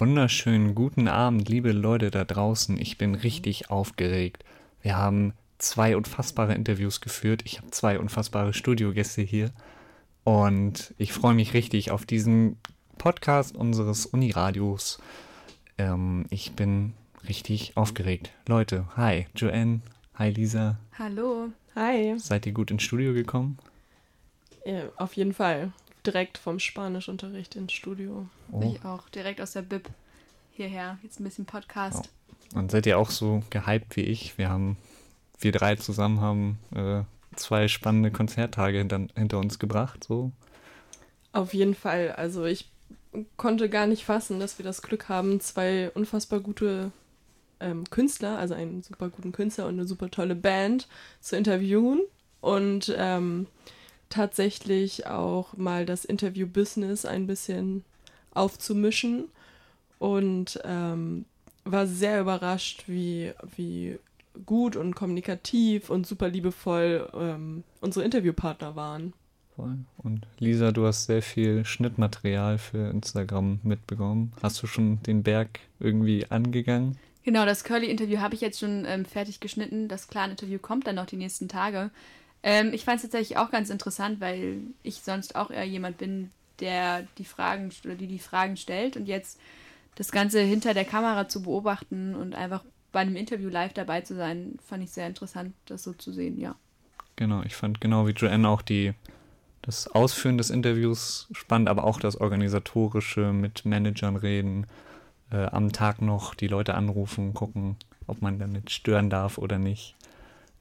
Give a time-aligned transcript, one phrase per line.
[0.00, 2.80] Wunderschönen guten Abend, liebe Leute da draußen.
[2.80, 4.44] Ich bin richtig aufgeregt.
[4.80, 7.42] Wir haben zwei unfassbare Interviews geführt.
[7.44, 9.50] Ich habe zwei unfassbare Studiogäste hier.
[10.22, 12.58] Und ich freue mich richtig auf diesen
[12.96, 15.00] Podcast unseres Uniradios.
[15.78, 16.94] Ähm, ich bin
[17.28, 18.30] richtig aufgeregt.
[18.46, 19.80] Leute, hi, Joanne,
[20.14, 20.78] hi Lisa.
[20.96, 21.48] Hallo.
[21.74, 22.14] Hi.
[22.18, 23.58] Seid ihr gut ins Studio gekommen?
[24.64, 25.72] Ja, auf jeden Fall.
[26.06, 28.26] Direkt vom Spanischunterricht ins Studio.
[28.52, 28.62] Oh.
[28.62, 29.08] Ich auch.
[29.08, 29.88] Direkt aus der Bib
[30.52, 30.98] hierher.
[31.02, 32.10] Jetzt ein bisschen Podcast.
[32.54, 34.38] Und seid ihr auch so gehypt wie ich?
[34.38, 34.76] Wir haben,
[35.40, 37.02] wir drei zusammen haben äh,
[37.36, 40.04] zwei spannende Konzerttage hinter, hinter uns gebracht.
[40.04, 40.32] So.
[41.32, 42.12] Auf jeden Fall.
[42.12, 42.70] Also ich
[43.36, 46.92] konnte gar nicht fassen, dass wir das Glück haben, zwei unfassbar gute
[47.60, 50.88] ähm, Künstler, also einen super guten Künstler und eine super tolle Band
[51.20, 52.00] zu interviewen
[52.40, 53.46] und ähm,
[54.08, 57.84] tatsächlich auch mal das Interview-Business ein bisschen
[58.32, 59.28] aufzumischen
[59.98, 61.24] und ähm,
[61.64, 63.98] war sehr überrascht, wie, wie
[64.46, 69.12] gut und kommunikativ und super liebevoll ähm, unsere Interviewpartner waren.
[69.56, 69.78] Voll.
[69.96, 74.32] Und Lisa, du hast sehr viel Schnittmaterial für Instagram mitbekommen.
[74.40, 76.96] Hast du schon den Berg irgendwie angegangen?
[77.24, 79.88] Genau, das Curly-Interview habe ich jetzt schon ähm, fertig geschnitten.
[79.88, 81.90] Das Clan-Interview kommt dann noch die nächsten Tage.
[82.42, 86.30] Ähm, ich fand es tatsächlich auch ganz interessant, weil ich sonst auch eher jemand bin,
[86.60, 89.38] der die Fragen oder die die Fragen stellt und jetzt
[89.96, 94.14] das Ganze hinter der Kamera zu beobachten und einfach bei einem Interview live dabei zu
[94.14, 96.54] sein, fand ich sehr interessant, das so zu sehen, ja.
[97.16, 98.94] Genau, ich fand genau wie Joanne auch die,
[99.62, 104.66] das Ausführen des Interviews spannend, aber auch das Organisatorische mit Managern reden,
[105.30, 107.76] äh, am Tag noch die Leute anrufen, gucken,
[108.06, 109.96] ob man damit stören darf oder nicht.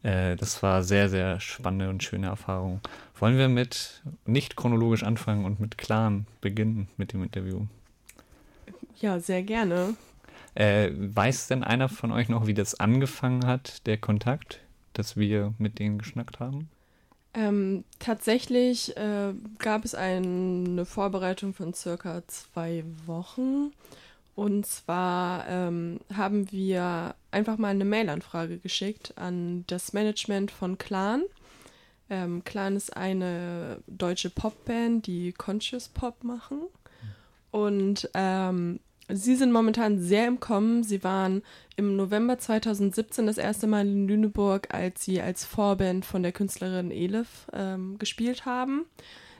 [0.08, 2.80] Äh, das war sehr, sehr spannende und schöne Erfahrung.
[3.20, 7.66] Wollen wir mit nicht chronologisch anfangen und mit Clan beginnen mit dem Interview?
[9.02, 9.96] Ja, sehr gerne.
[10.56, 14.62] Äh, weiß denn einer von euch noch, wie das angefangen hat, der Kontakt,
[14.94, 16.70] dass wir mit denen geschnackt haben?
[17.34, 23.74] Ähm, tatsächlich äh, gab es ein, eine Vorbereitung von circa zwei Wochen.
[24.38, 31.24] Und zwar ähm, haben wir einfach mal eine Mail-Anfrage geschickt an das Management von Clan.
[32.08, 36.68] Ähm, Clan ist eine deutsche Popband, die Conscious Pop machen.
[37.50, 40.84] Und ähm, sie sind momentan sehr im Kommen.
[40.84, 41.42] Sie waren
[41.76, 46.92] im November 2017 das erste Mal in Lüneburg, als sie als Vorband von der Künstlerin
[46.92, 48.86] Elif ähm, gespielt haben.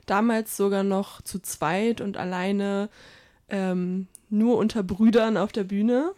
[0.06, 2.88] Damals sogar noch zu zweit und alleine
[3.48, 6.12] ähm, nur unter Brüdern auf der Bühne.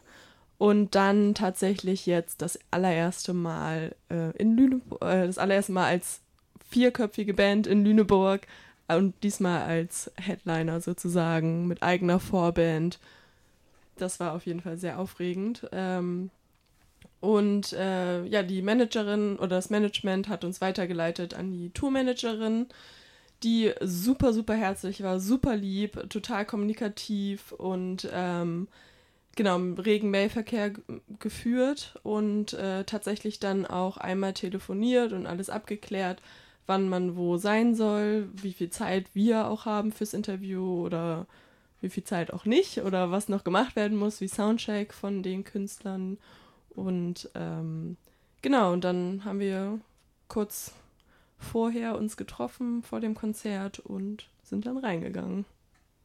[0.59, 6.21] Und dann tatsächlich jetzt das allererste Mal äh, in Lüneburg, äh, das allererste Mal als
[6.69, 8.47] vierköpfige Band in Lüneburg
[8.89, 12.99] und diesmal als Headliner sozusagen mit eigener Vorband.
[13.97, 15.67] Das war auf jeden Fall sehr aufregend.
[15.73, 16.31] Ähm,
[17.21, 22.67] und äh, ja, die Managerin oder das Management hat uns weitergeleitet an die Tourmanagerin,
[23.43, 28.69] die super, super herzlich war, super lieb, total kommunikativ und ähm,
[29.37, 30.73] genau im regen Mailverkehr
[31.19, 36.21] geführt und äh, tatsächlich dann auch einmal telefoniert und alles abgeklärt,
[36.67, 41.27] wann man wo sein soll, wie viel Zeit wir auch haben fürs Interview oder
[41.81, 45.45] wie viel Zeit auch nicht oder was noch gemacht werden muss, wie Soundcheck von den
[45.45, 46.19] Künstlern.
[46.75, 47.97] Und ähm,
[48.43, 49.81] genau, und dann haben wir
[50.29, 50.75] kurz
[51.41, 55.45] vorher uns getroffen vor dem Konzert und sind dann reingegangen.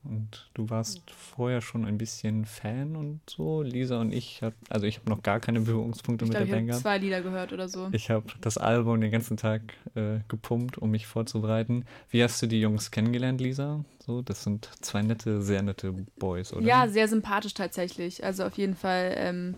[0.07, 3.63] Und du warst vorher schon ein bisschen Fan und so.
[3.63, 6.51] Lisa und ich, hab, also ich habe noch gar keine Berührungspunkte Ich mit der ich
[6.51, 6.81] Band habe gehabt.
[6.83, 7.89] zwei Lieder gehört oder so.
[7.91, 9.61] Ich habe das Album den ganzen Tag
[9.95, 11.85] äh, gepumpt, um mich vorzubereiten.
[12.11, 13.83] Wie hast du die Jungs kennengelernt, Lisa?
[14.05, 16.63] So, das sind zwei nette, sehr nette Boys, oder?
[16.65, 18.23] Ja, sehr sympathisch tatsächlich.
[18.23, 19.55] Also auf jeden Fall ähm,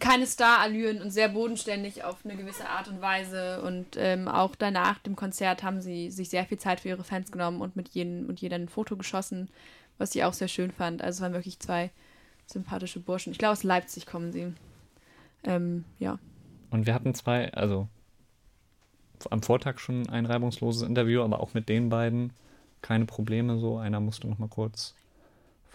[0.00, 3.62] keine Starallüren und sehr bodenständig auf eine gewisse Art und Weise.
[3.62, 7.30] Und ähm, auch danach dem Konzert haben sie sich sehr viel Zeit für ihre Fans
[7.30, 9.48] genommen und mit jedem und jeder ein Foto geschossen,
[9.98, 11.02] was ich auch sehr schön fand.
[11.02, 11.90] Also es waren wirklich zwei
[12.46, 13.32] sympathische Burschen.
[13.32, 14.52] Ich glaube, aus Leipzig kommen sie.
[15.44, 16.18] Ähm, ja.
[16.70, 17.88] Und wir hatten zwei, also
[19.30, 22.32] am Vortag schon ein reibungsloses Interview, aber auch mit den beiden
[22.82, 23.78] keine Probleme so.
[23.78, 24.94] Einer musste noch mal kurz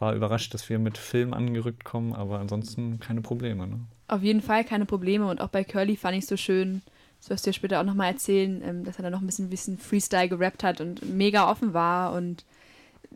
[0.02, 3.68] war überrascht, dass wir mit Film angerückt kommen, aber ansonsten keine Probleme.
[3.68, 3.80] Ne?
[4.08, 6.82] Auf jeden Fall keine Probleme und auch bei Curly fand ich es so schön,
[7.20, 9.50] das wirst du dir später auch nochmal erzählen, ähm, dass er da noch ein bisschen,
[9.50, 12.46] bisschen Freestyle gerappt hat und mega offen war und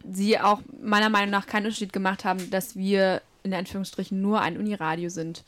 [0.09, 4.57] sie auch meiner Meinung nach keinen Unterschied gemacht haben, dass wir in Anführungsstrichen nur ein
[4.57, 5.43] Uniradio sind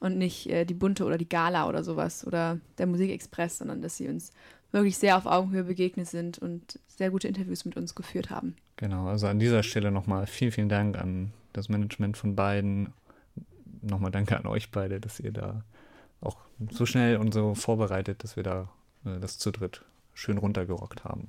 [0.00, 3.96] und nicht äh, die Bunte oder die Gala oder sowas oder der Musikexpress, sondern dass
[3.96, 4.32] sie uns
[4.70, 8.54] wirklich sehr auf Augenhöhe begegnet sind und sehr gute Interviews mit uns geführt haben.
[8.78, 12.92] Genau, also an dieser Stelle nochmal vielen, vielen Dank an das Management von beiden.
[13.82, 15.64] Nochmal danke an euch beide, dass ihr da
[16.20, 16.36] auch
[16.70, 18.68] so schnell und so vorbereitet, dass wir da
[19.04, 19.84] äh, das zu dritt
[20.14, 21.28] schön runtergerockt haben.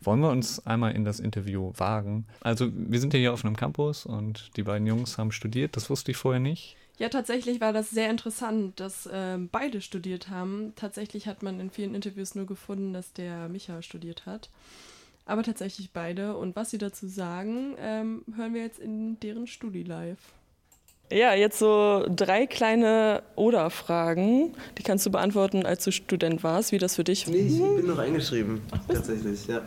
[0.00, 2.26] Wollen wir uns einmal in das Interview wagen?
[2.42, 5.90] Also, wir sind ja hier auf einem Campus und die beiden Jungs haben studiert, das
[5.90, 6.76] wusste ich vorher nicht.
[6.98, 10.72] Ja, tatsächlich war das sehr interessant, dass äh, beide studiert haben.
[10.76, 14.50] Tatsächlich hat man in vielen Interviews nur gefunden, dass der Micha studiert hat.
[15.28, 16.36] Aber tatsächlich beide.
[16.36, 20.18] Und was sie dazu sagen, ähm, hören wir jetzt in deren Studi live.
[21.12, 24.54] Ja, jetzt so drei kleine Oder-Fragen.
[24.78, 27.34] Die kannst du beantworten, als du Student warst, wie das für dich war.
[27.34, 29.60] Nee, ich bin noch eingeschrieben, Ach, tatsächlich, ja.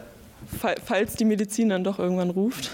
[0.83, 2.71] Falls die Medizin dann doch irgendwann ruft.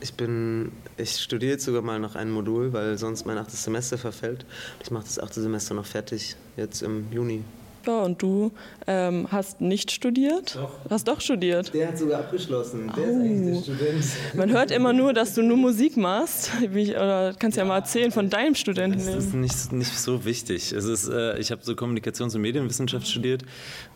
[0.00, 3.98] Ich bin, ich studiere jetzt sogar mal noch ein Modul, weil sonst mein achtes Semester
[3.98, 4.46] verfällt.
[4.80, 7.42] Ich mache das achte Semester noch fertig, jetzt im Juni.
[7.86, 8.52] Ja, und du
[8.86, 10.56] ähm, hast nicht studiert?
[10.56, 10.72] Doch.
[10.90, 11.72] Hast doch studiert.
[11.74, 12.92] Der hat sogar abgeschlossen.
[12.96, 13.08] Der oh.
[13.08, 14.04] ist eigentlich der Student.
[14.34, 16.50] Man hört immer nur, dass du nur Musik machst.
[16.74, 18.98] Ich, oder kannst ja, ja mal erzählen von deinem Studenten.
[18.98, 20.72] Das ist nicht, nicht so wichtig.
[20.72, 23.42] Es ist, äh, ich habe so Kommunikations- und Medienwissenschaft studiert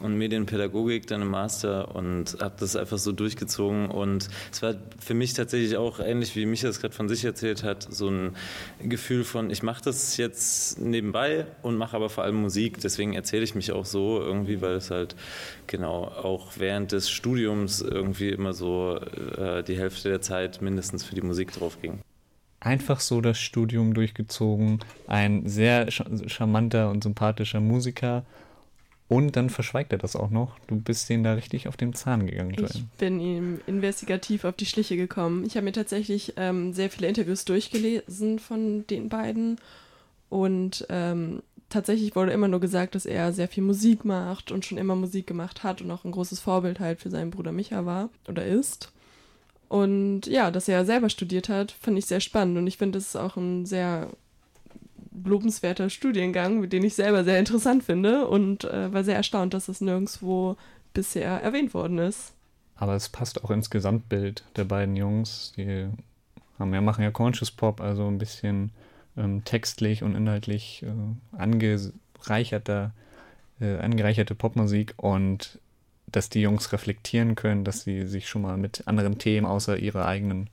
[0.00, 3.90] und Medienpädagogik dann im Master und habe das einfach so durchgezogen.
[3.90, 7.62] Und es war für mich tatsächlich auch ähnlich, wie Micha es gerade von sich erzählt
[7.62, 8.36] hat, so ein
[8.80, 12.78] Gefühl von, ich mache das jetzt nebenbei und mache aber vor allem Musik.
[12.80, 15.16] Deswegen erzähle ich mich auch so irgendwie, weil es halt
[15.66, 18.98] genau auch während des Studiums irgendwie immer so
[19.36, 22.00] äh, die Hälfte der Zeit mindestens für die Musik drauf ging.
[22.60, 24.78] Einfach so das Studium durchgezogen,
[25.08, 28.24] ein sehr charmanter und sympathischer Musiker.
[29.08, 30.58] Und dann verschweigt er das auch noch.
[30.68, 32.70] Du bist denen da richtig auf den Zahn gegangen, Joel.
[32.72, 35.44] Ich bin ihm investigativ auf die Schliche gekommen.
[35.44, 39.58] Ich habe mir tatsächlich ähm, sehr viele Interviews durchgelesen von den beiden.
[40.30, 41.42] Und ähm,
[41.72, 45.26] tatsächlich wurde immer nur gesagt, dass er sehr viel Musik macht und schon immer Musik
[45.26, 48.92] gemacht hat und auch ein großes Vorbild halt für seinen Bruder Micha war oder ist.
[49.68, 53.08] Und ja, dass er selber studiert hat, fand ich sehr spannend und ich finde, das
[53.08, 54.08] ist auch ein sehr
[55.24, 59.80] lobenswerter Studiengang, den ich selber sehr interessant finde und äh, war sehr erstaunt, dass es
[59.80, 60.56] nirgendwo
[60.94, 62.32] bisher erwähnt worden ist.
[62.76, 65.52] Aber es passt auch ins Gesamtbild der beiden Jungs.
[65.56, 65.88] Die
[66.58, 68.72] haben ja, machen ja Conscious Pop, also ein bisschen
[69.16, 72.92] ähm, textlich und inhaltlich äh, angereicherter,
[73.60, 75.58] äh, angereicherte Popmusik und
[76.06, 80.06] dass die Jungs reflektieren können, dass sie sich schon mal mit anderen Themen außer ihrer
[80.06, 80.50] eigenen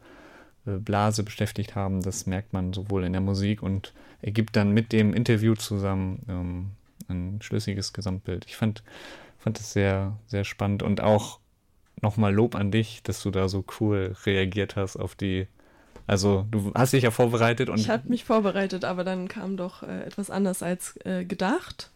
[0.66, 2.02] äh, Blase beschäftigt haben.
[2.02, 6.72] Das merkt man sowohl in der Musik und ergibt dann mit dem Interview zusammen ähm,
[7.10, 8.46] ein schlüssiges Gesamtbild.
[8.48, 8.84] Ich fand,
[9.38, 11.40] fand es sehr, sehr spannend und auch
[12.02, 15.48] nochmal Lob an dich, dass du da so cool reagiert hast auf die
[16.10, 17.80] also du hast dich ja vorbereitet und.
[17.80, 21.92] Ich habe mich vorbereitet, aber dann kam doch äh, etwas anders als äh, gedacht.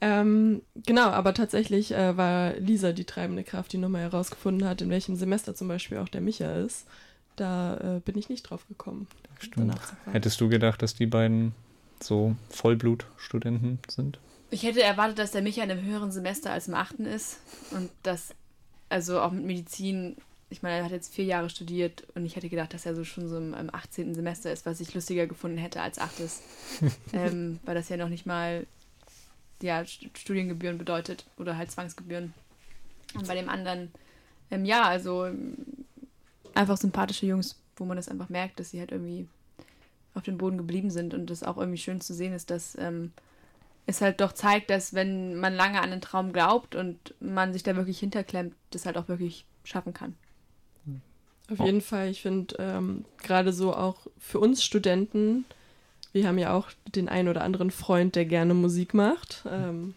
[0.00, 4.88] Ähm, genau, aber tatsächlich äh, war Lisa die treibende Kraft, die nochmal herausgefunden hat, in
[4.88, 6.86] welchem Semester zum Beispiel auch der Micha ist.
[7.34, 9.08] Da äh, bin ich nicht drauf gekommen.
[9.40, 9.74] Stimmt.
[10.12, 11.52] Hättest du gedacht, dass die beiden
[12.00, 14.20] so Vollblutstudenten sind?
[14.50, 17.40] Ich hätte erwartet, dass der Micha in einem höheren Semester als im achten ist
[17.72, 18.32] und dass,
[18.88, 20.16] also auch mit Medizin
[20.50, 23.04] ich meine, er hat jetzt vier Jahre studiert und ich hätte gedacht, dass er so
[23.04, 24.14] schon so im, im 18.
[24.14, 26.42] Semester ist, was ich lustiger gefunden hätte als achtes.
[27.12, 28.66] ähm, weil das ja noch nicht mal
[29.62, 32.34] ja, Studiengebühren bedeutet oder halt Zwangsgebühren.
[33.14, 33.92] Und bei dem anderen,
[34.50, 35.30] ähm, ja, also
[36.54, 39.28] einfach sympathische Jungs, wo man das einfach merkt, dass sie halt irgendwie
[40.14, 43.12] auf dem Boden geblieben sind und das auch irgendwie schön zu sehen ist, dass ähm,
[43.86, 47.62] es halt doch zeigt, dass wenn man lange an den Traum glaubt und man sich
[47.62, 50.16] da wirklich hinterklemmt, das halt auch wirklich schaffen kann.
[51.50, 51.64] Auf oh.
[51.64, 55.44] jeden Fall, ich finde ähm, gerade so auch für uns Studenten,
[56.12, 59.44] wir haben ja auch den einen oder anderen Freund, der gerne Musik macht.
[59.48, 59.94] Ähm,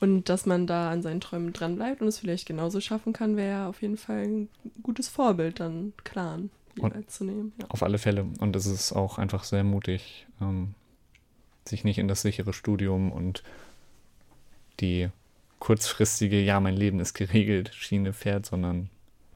[0.00, 3.66] und dass man da an seinen Träumen dranbleibt und es vielleicht genauso schaffen kann, wäre
[3.66, 4.48] auf jeden Fall ein
[4.82, 6.50] gutes Vorbild, dann Clan
[7.06, 7.52] zu nehmen.
[7.60, 7.66] Ja.
[7.68, 8.26] Auf alle Fälle.
[8.40, 10.74] Und es ist auch einfach sehr mutig, ähm,
[11.64, 13.44] sich nicht in das sichere Studium und
[14.80, 15.08] die
[15.60, 18.90] kurzfristige, ja, mein Leben ist geregelt, Schiene fährt, sondern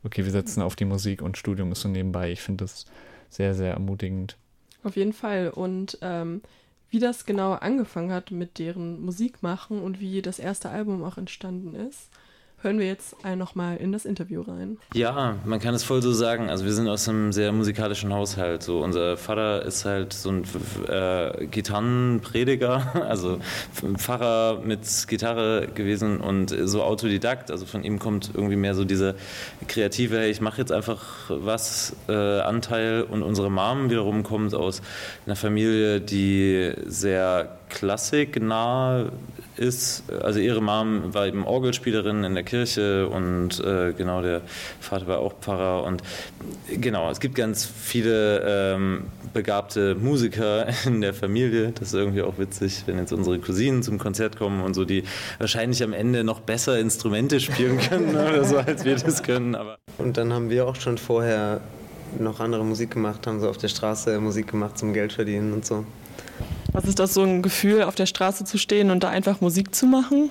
[0.06, 2.30] okay, wir setzen auf die Musik und Studium ist so nebenbei.
[2.32, 2.86] Ich finde das
[3.28, 4.36] sehr, sehr ermutigend.
[4.84, 5.50] Auf jeden Fall.
[5.50, 6.42] Und ähm,
[6.90, 11.18] wie das genau angefangen hat mit deren Musik machen und wie das erste Album auch
[11.18, 12.10] entstanden ist,
[12.62, 14.78] hören wir jetzt nochmal in das Interview rein.
[14.94, 16.48] Ja, man kann es voll so sagen.
[16.50, 18.62] Also wir sind aus einem sehr musikalischen Haushalt.
[18.62, 20.44] So unser Vater ist halt so ein
[20.88, 23.38] äh, Gitarrenprediger, also
[23.96, 27.50] Pfarrer mit Gitarre gewesen und so Autodidakt.
[27.50, 29.14] Also von ihm kommt irgendwie mehr so dieser
[29.68, 33.02] kreative, hey, ich mache jetzt einfach was äh, Anteil.
[33.02, 34.82] Und unsere Mom wiederum kommt aus
[35.26, 39.10] einer Familie, die sehr klassiknah
[39.58, 44.42] ist, also ihre Mom war eben Orgelspielerin in der Kirche und äh, genau der
[44.80, 46.02] Vater war auch Pfarrer und
[46.68, 51.72] genau, es gibt ganz viele ähm, begabte Musiker in der Familie.
[51.72, 55.04] Das ist irgendwie auch witzig, wenn jetzt unsere Cousinen zum Konzert kommen und so, die
[55.38, 59.54] wahrscheinlich am Ende noch besser Instrumente spielen können oder so, als wir das können.
[59.54, 61.60] Aber und dann haben wir auch schon vorher
[62.18, 65.66] noch andere Musik gemacht, haben so auf der Straße Musik gemacht zum Geld verdienen und
[65.66, 65.84] so.
[66.76, 69.74] Was ist das so ein Gefühl, auf der Straße zu stehen und da einfach Musik
[69.74, 70.28] zu machen?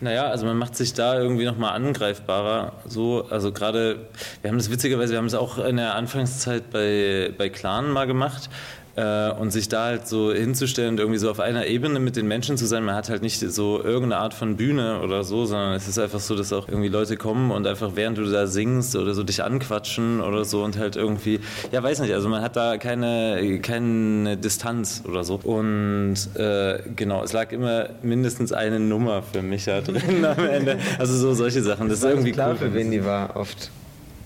[0.00, 2.72] Naja, also man macht sich da irgendwie nochmal angreifbarer.
[2.86, 4.06] So, also gerade,
[4.40, 8.06] wir haben das witzigerweise, wir haben es auch in der Anfangszeit bei, bei Clan mal
[8.06, 8.48] gemacht.
[8.94, 12.28] Äh, und sich da halt so hinzustellen und irgendwie so auf einer Ebene mit den
[12.28, 12.84] Menschen zu sein.
[12.84, 16.20] Man hat halt nicht so irgendeine Art von Bühne oder so, sondern es ist einfach
[16.20, 19.42] so, dass auch irgendwie Leute kommen und einfach während du da singst oder so dich
[19.42, 24.36] anquatschen oder so und halt irgendwie, ja weiß nicht, also man hat da keine, keine
[24.36, 25.36] Distanz oder so.
[25.42, 30.78] Und äh, genau, es lag immer mindestens eine Nummer für mich da drin am Ende.
[30.98, 31.88] Also so solche Sachen.
[31.88, 32.56] Das, das ist irgendwie klar, cool.
[32.56, 33.70] für wen die war oft.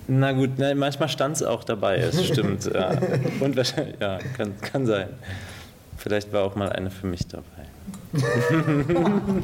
[0.09, 2.65] Na gut, na, manchmal stand es auch dabei, es stimmt.
[2.73, 2.91] ja.
[3.41, 5.09] Und wahrscheinlich, ja, kann, kann sein.
[5.97, 7.67] Vielleicht war auch mal eine für mich dabei.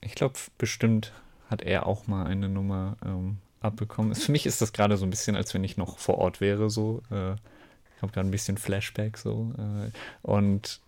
[0.00, 1.12] ich glaube, bestimmt
[1.50, 4.14] hat er auch mal eine Nummer ähm, abbekommen.
[4.14, 6.70] Für mich ist das gerade so ein bisschen, als wenn ich noch vor Ort wäre.
[6.70, 9.52] So, äh, ich habe gerade ein bisschen Flashback so.
[9.58, 9.90] Äh,
[10.22, 10.80] und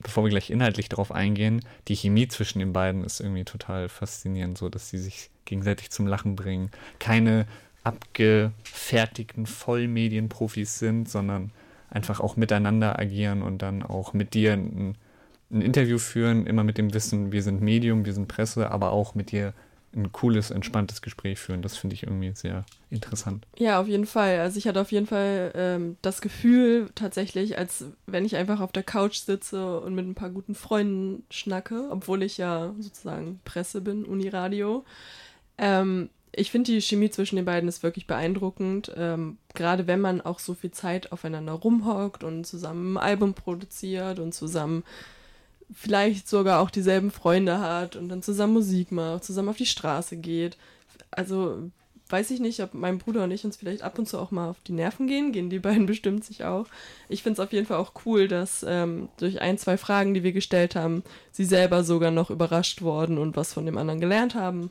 [0.00, 4.58] bevor wir gleich inhaltlich darauf eingehen, die Chemie zwischen den beiden ist irgendwie total faszinierend,
[4.58, 6.70] so dass sie sich gegenseitig zum Lachen bringen.
[6.98, 7.46] Keine
[7.84, 11.50] abgefertigten Vollmedienprofis sind, sondern
[11.90, 14.96] einfach auch miteinander agieren und dann auch mit dir ein,
[15.50, 19.14] ein, Interview führen, immer mit dem Wissen, wir sind Medium, wir sind Presse, aber auch
[19.14, 19.52] mit dir
[19.94, 21.60] ein cooles, entspanntes Gespräch führen.
[21.60, 23.46] Das finde ich irgendwie sehr interessant.
[23.58, 24.40] Ja, auf jeden Fall.
[24.40, 28.72] Also ich hatte auf jeden Fall ähm, das Gefühl tatsächlich, als wenn ich einfach auf
[28.72, 33.82] der Couch sitze und mit ein paar guten Freunden schnacke, obwohl ich ja sozusagen Presse
[33.82, 34.84] bin, Uniradio.
[35.58, 38.90] Ähm, ich finde, die Chemie zwischen den beiden ist wirklich beeindruckend.
[38.96, 44.18] Ähm, gerade wenn man auch so viel Zeit aufeinander rumhockt und zusammen ein Album produziert
[44.18, 44.82] und zusammen
[45.74, 50.16] vielleicht sogar auch dieselben Freunde hat und dann zusammen Musik macht, zusammen auf die Straße
[50.16, 50.56] geht.
[51.10, 51.70] Also
[52.08, 54.50] weiß ich nicht, ob mein Bruder und ich uns vielleicht ab und zu auch mal
[54.50, 55.32] auf die Nerven gehen.
[55.32, 56.66] Gehen die beiden bestimmt sich auch.
[57.08, 60.22] Ich finde es auf jeden Fall auch cool, dass ähm, durch ein, zwei Fragen, die
[60.22, 64.34] wir gestellt haben, sie selber sogar noch überrascht worden und was von dem anderen gelernt
[64.34, 64.70] haben.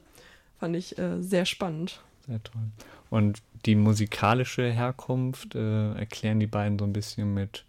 [0.62, 2.02] Fand ich äh, sehr spannend.
[2.28, 2.62] Sehr toll.
[3.10, 7.66] Und die musikalische Herkunft äh, erklären die beiden so ein bisschen mit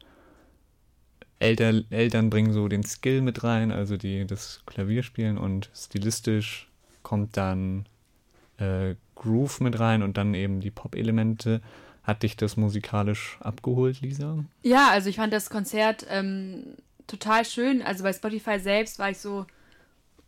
[1.38, 6.68] Eltern, Eltern bringen so den Skill mit rein, also die das Klavier spielen und stilistisch
[7.02, 7.86] kommt dann
[8.58, 11.62] äh, Groove mit rein und dann eben die Pop-Elemente.
[12.02, 14.44] Hat dich das musikalisch abgeholt, Lisa?
[14.62, 17.80] Ja, also ich fand das Konzert ähm, total schön.
[17.80, 19.46] Also bei Spotify selbst war ich so,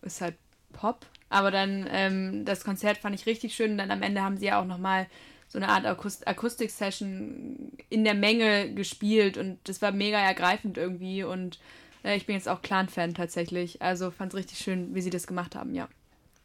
[0.01, 0.37] ist halt
[0.73, 3.73] Pop, aber dann ähm, das Konzert fand ich richtig schön.
[3.73, 5.07] Und dann am Ende haben sie ja auch nochmal
[5.49, 9.37] so eine Art Akust Akustik-Session in der Menge gespielt.
[9.37, 11.25] Und das war mega ergreifend irgendwie.
[11.25, 11.59] Und
[12.05, 13.83] äh, ich bin jetzt auch Clan-Fan tatsächlich.
[13.83, 15.89] Also fand es richtig schön, wie sie das gemacht haben, ja.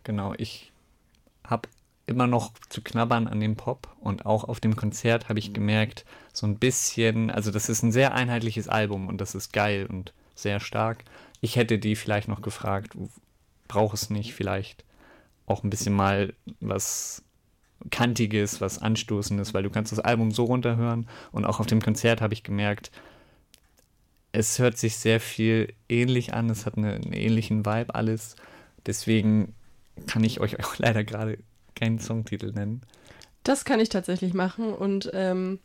[0.03, 0.71] Genau, ich
[1.43, 1.69] habe
[2.09, 6.05] immer noch zu knabbern an dem Pop und auch auf dem Konzert habe ich gemerkt,
[6.33, 10.11] so ein bisschen, also das ist ein sehr einheitliches Album und das ist geil und
[10.33, 11.03] sehr stark.
[11.41, 12.95] Ich hätte die vielleicht noch gefragt,
[13.69, 14.83] brauche es nicht, vielleicht
[15.45, 17.23] auch ein bisschen mal was
[17.89, 22.19] Kantiges, was Anstoßendes, weil du kannst das Album so runterhören und auch auf dem Konzert
[22.19, 22.91] habe ich gemerkt,
[24.31, 28.35] es hört sich sehr viel ähnlich an, es hat eine, einen ähnlichen Vibe alles,
[28.85, 29.55] deswegen
[30.07, 31.37] kann ich euch auch leider gerade
[31.75, 32.81] keinen Songtitel nennen.
[33.43, 35.59] Das kann ich tatsächlich machen und ähm,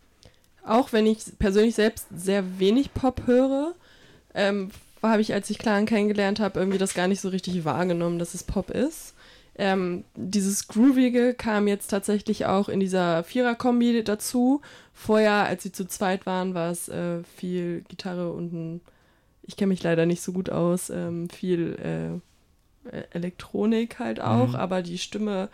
[0.64, 3.75] auch wenn ich persönlich selbst sehr wenig Pop höre,
[4.34, 4.70] ähm,
[5.11, 8.34] habe ich, als ich Clan kennengelernt habe, irgendwie das gar nicht so richtig wahrgenommen, dass
[8.34, 9.14] es Pop ist.
[9.56, 14.61] Ähm, dieses Groovige kam jetzt tatsächlich auch in dieser Vierer-Kombi dazu.
[14.92, 18.80] Vorher, als sie zu zweit waren, war es äh, viel Gitarre und ein,
[19.42, 22.20] ich kenne mich leider nicht so gut aus, ähm, viel
[22.90, 24.56] äh, Elektronik halt auch, mhm.
[24.56, 25.49] aber die Stimme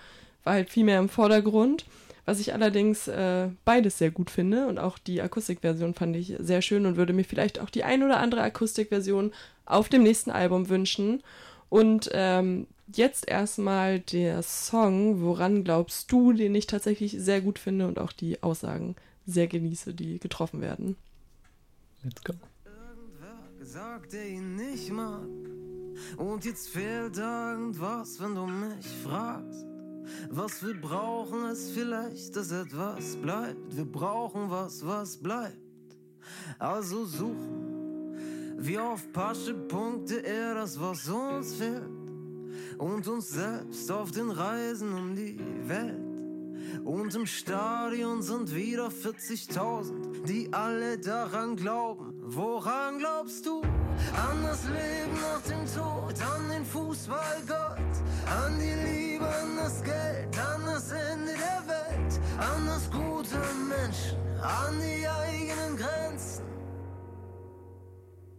[0.45, 1.85] war halt viel mehr im Vordergrund.
[2.25, 6.63] Was ich allerdings äh, beides sehr gut finde und auch die Akustikversion fand ich sehr
[6.63, 9.33] schön und würde mir vielleicht auch die ein oder andere Akustikversion
[9.65, 11.23] auf dem nächsten Album wünschen.
[11.69, 17.87] Und ähm, jetzt erstmal der Song Woran glaubst du, den ich tatsächlich sehr gut finde
[17.87, 18.97] und auch die Aussagen
[19.27, 20.97] sehr genieße, die getroffen werden.
[22.03, 22.33] Let's go.
[22.65, 25.29] Irgendwer gesagt, der ihn nicht mag.
[26.17, 29.70] Und jetzt fehlt irgendwas, wenn du mich fragst.
[30.31, 33.77] Was wir brauchen, ist vielleicht, dass etwas bleibt.
[33.77, 35.57] Wir brauchen was, was bleibt.
[36.59, 37.71] Also suchen
[38.63, 41.89] wir auf Pasche Punkte eher das, was uns fehlt.
[42.79, 46.11] Und uns selbst auf den Reisen um die Welt.
[46.85, 52.15] Und im Stadion sind wieder 40.000, die alle daran glauben.
[52.23, 53.63] Woran glaubst du?
[53.63, 60.39] An das Leben nach dem Tod, an den Fußballgott, an die Liebe, an das Geld,
[60.39, 66.45] an das Ende der Welt, an das gute Menschen, an die eigenen Grenzen.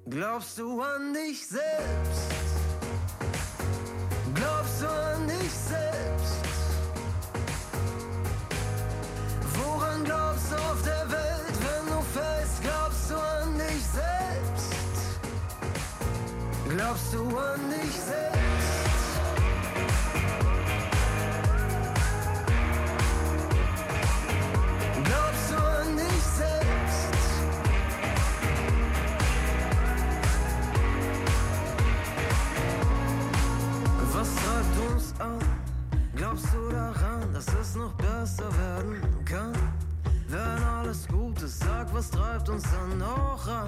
[0.09, 2.31] Glaubst du an dich selbst?
[4.33, 6.35] Glaubst du an dich selbst?
[9.55, 12.61] Woran glaubst du auf der Welt, wenn du fällst?
[12.61, 14.73] Glaubst du an dich selbst?
[16.67, 18.50] Glaubst du an dich selbst?
[36.31, 39.51] Glaubst du daran, dass es noch besser werden kann?
[40.29, 43.67] Wenn alles gut ist, sag, was treibt uns dann noch an?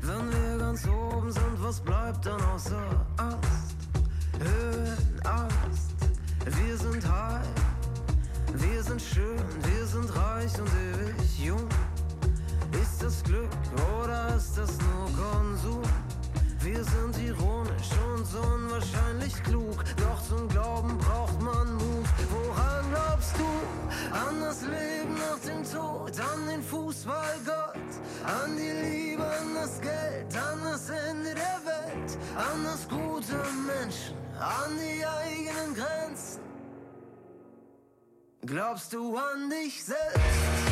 [0.00, 3.76] Wenn wir ganz oben sind, was bleibt dann außer Angst?
[4.38, 5.92] Höhenangst,
[6.46, 7.46] wir sind high,
[8.54, 11.68] wir sind schön, wir sind reich und ewig jung.
[12.80, 13.50] Ist das Glück
[14.00, 15.82] oder ist das nur Konsum?
[16.60, 19.84] Wir sind ironisch und unwahrscheinlich klug.
[19.96, 21.41] Doch zum Glauben braucht
[28.32, 34.16] an die Liebe, an das Geld, an das Ende der Welt, an das gute Menschen,
[34.38, 36.40] an die eigenen Grenzen.
[38.44, 40.71] Glaubst du an dich selbst?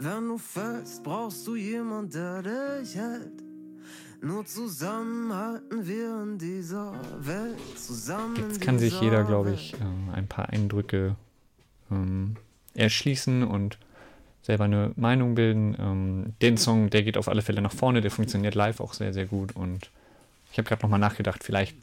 [0.00, 3.42] Wenn du fällst, brauchst du jemand, der dich hält.
[4.22, 8.36] Nur zusammen halten wir in dieser Welt zusammen.
[8.36, 11.16] Jetzt kann sich jeder, glaube ich, ähm, ein paar Eindrücke
[11.90, 12.36] ähm,
[12.74, 13.78] erschließen und
[14.42, 15.76] selber eine Meinung bilden.
[15.80, 19.12] Ähm, den Song, der geht auf alle Fälle nach vorne, der funktioniert live auch sehr,
[19.12, 19.90] sehr gut und
[20.52, 21.76] ich habe gerade nochmal nachgedacht, vielleicht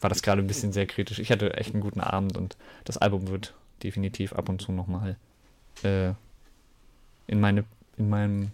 [0.00, 1.20] war das gerade ein bisschen sehr kritisch.
[1.20, 5.16] Ich hatte echt einen guten Abend und das Album wird definitiv ab und zu nochmal
[5.84, 6.14] äh,
[7.28, 7.64] in meine,
[7.96, 8.50] in meinem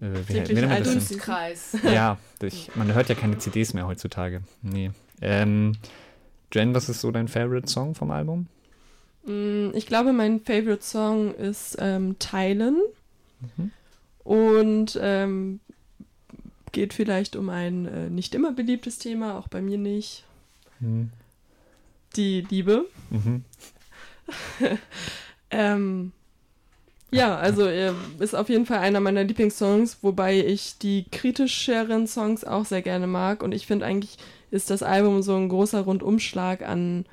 [0.00, 0.98] äh, wie, wie nennt man das denn?
[0.98, 1.76] Dunstkreis.
[1.84, 4.42] Ja, ich, man hört ja keine CDs mehr heutzutage.
[4.62, 4.90] Nee.
[5.20, 5.76] Ähm,
[6.52, 8.46] Jen, was ist so dein Favorite Song vom Album?
[9.24, 12.80] Mm, Ich glaube, mein Favorite Song ist ähm, Teilen.
[13.56, 13.70] Mhm.
[14.24, 15.60] Und ähm,
[16.72, 20.24] geht vielleicht um ein äh, nicht immer beliebtes Thema, auch bei mir nicht.
[20.80, 21.10] Mhm.
[22.16, 22.86] Die Liebe.
[23.10, 23.44] Mhm.
[25.50, 26.12] Ähm,
[27.10, 32.44] ja, also äh, ist auf jeden Fall einer meiner Lieblingssongs, wobei ich die kritischeren Songs
[32.44, 33.42] auch sehr gerne mag.
[33.42, 34.18] Und ich finde eigentlich
[34.50, 37.06] ist das Album so ein großer Rundumschlag an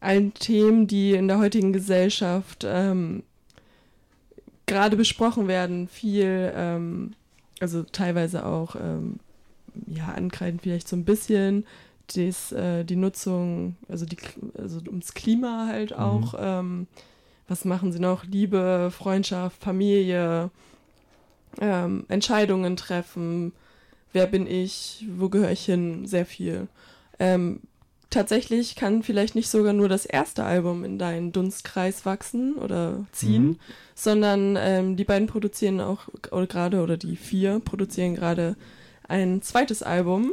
[0.00, 3.22] allen Themen, die in der heutigen Gesellschaft ähm,
[4.66, 5.88] gerade besprochen werden.
[5.88, 7.12] Viel, ähm,
[7.60, 9.18] also teilweise auch, ähm,
[9.86, 11.66] ja, ankreiden vielleicht so ein bisschen.
[12.10, 14.18] Dies, äh, die Nutzung, also, die,
[14.58, 16.34] also ums Klima halt auch.
[16.38, 16.86] Ähm,
[17.48, 18.24] was machen sie noch?
[18.24, 20.50] Liebe, Freundschaft, Familie,
[21.60, 23.52] ähm, Entscheidungen treffen.
[24.12, 25.06] Wer bin ich?
[25.16, 26.06] Wo gehöre ich hin?
[26.06, 26.68] Sehr viel.
[27.18, 27.60] Ähm,
[28.10, 33.46] tatsächlich kann vielleicht nicht sogar nur das erste Album in deinen Dunstkreis wachsen oder ziehen,
[33.46, 33.58] mhm.
[33.94, 38.56] sondern ähm, die beiden produzieren auch oder gerade oder die vier produzieren gerade
[39.08, 40.32] ein zweites Album,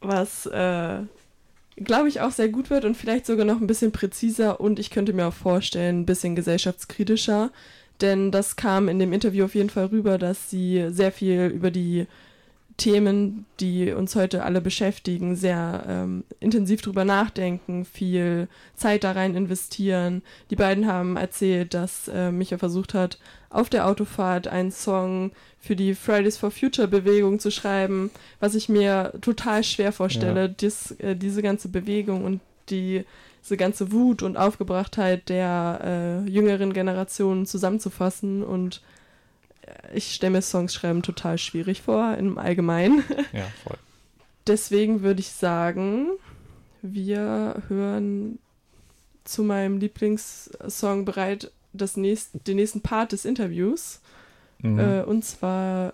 [0.00, 1.00] was äh,
[1.76, 4.90] glaube ich auch sehr gut wird und vielleicht sogar noch ein bisschen präziser und ich
[4.90, 7.50] könnte mir auch vorstellen, ein bisschen gesellschaftskritischer,
[8.00, 11.70] denn das kam in dem Interview auf jeden Fall rüber, dass sie sehr viel über
[11.70, 12.06] die
[12.76, 19.34] Themen, die uns heute alle beschäftigen, sehr ähm, intensiv drüber nachdenken, viel Zeit da rein
[19.34, 20.22] investieren.
[20.50, 23.18] Die beiden haben erzählt, dass äh, Micha versucht hat,
[23.52, 28.10] auf der Autofahrt einen Song für die Fridays for Future Bewegung zu schreiben,
[28.40, 30.48] was ich mir total schwer vorstelle, ja.
[30.48, 33.04] dies, äh, diese ganze Bewegung und die,
[33.42, 38.82] diese ganze Wut und Aufgebrachtheit der äh, jüngeren Generationen zusammenzufassen und
[39.94, 43.04] ich stelle mir Songs schreiben total schwierig vor, im Allgemeinen.
[43.32, 43.76] Ja, voll.
[44.46, 46.08] Deswegen würde ich sagen,
[46.82, 48.38] wir hören
[49.24, 54.00] zu meinem Lieblingssong bereit das nächst, den nächsten Part des Interviews.
[54.58, 54.78] Mhm.
[54.78, 55.92] Äh, und zwar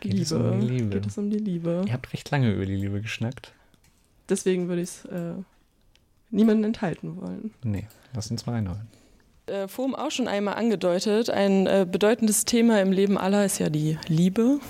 [0.00, 0.24] Geht Liebe.
[0.24, 0.90] Es um die Liebe.
[0.90, 1.84] Geht es um die Liebe.
[1.86, 3.52] Ihr habt recht lange über die Liebe geschnackt.
[4.28, 5.34] Deswegen würde ich es äh,
[6.30, 7.52] niemanden enthalten wollen.
[7.62, 8.88] Nee, lass uns mal reinholen
[9.46, 11.28] äh, Forum auch schon einmal angedeutet.
[11.28, 14.60] Ein äh, bedeutendes Thema im Leben aller ist ja die Liebe.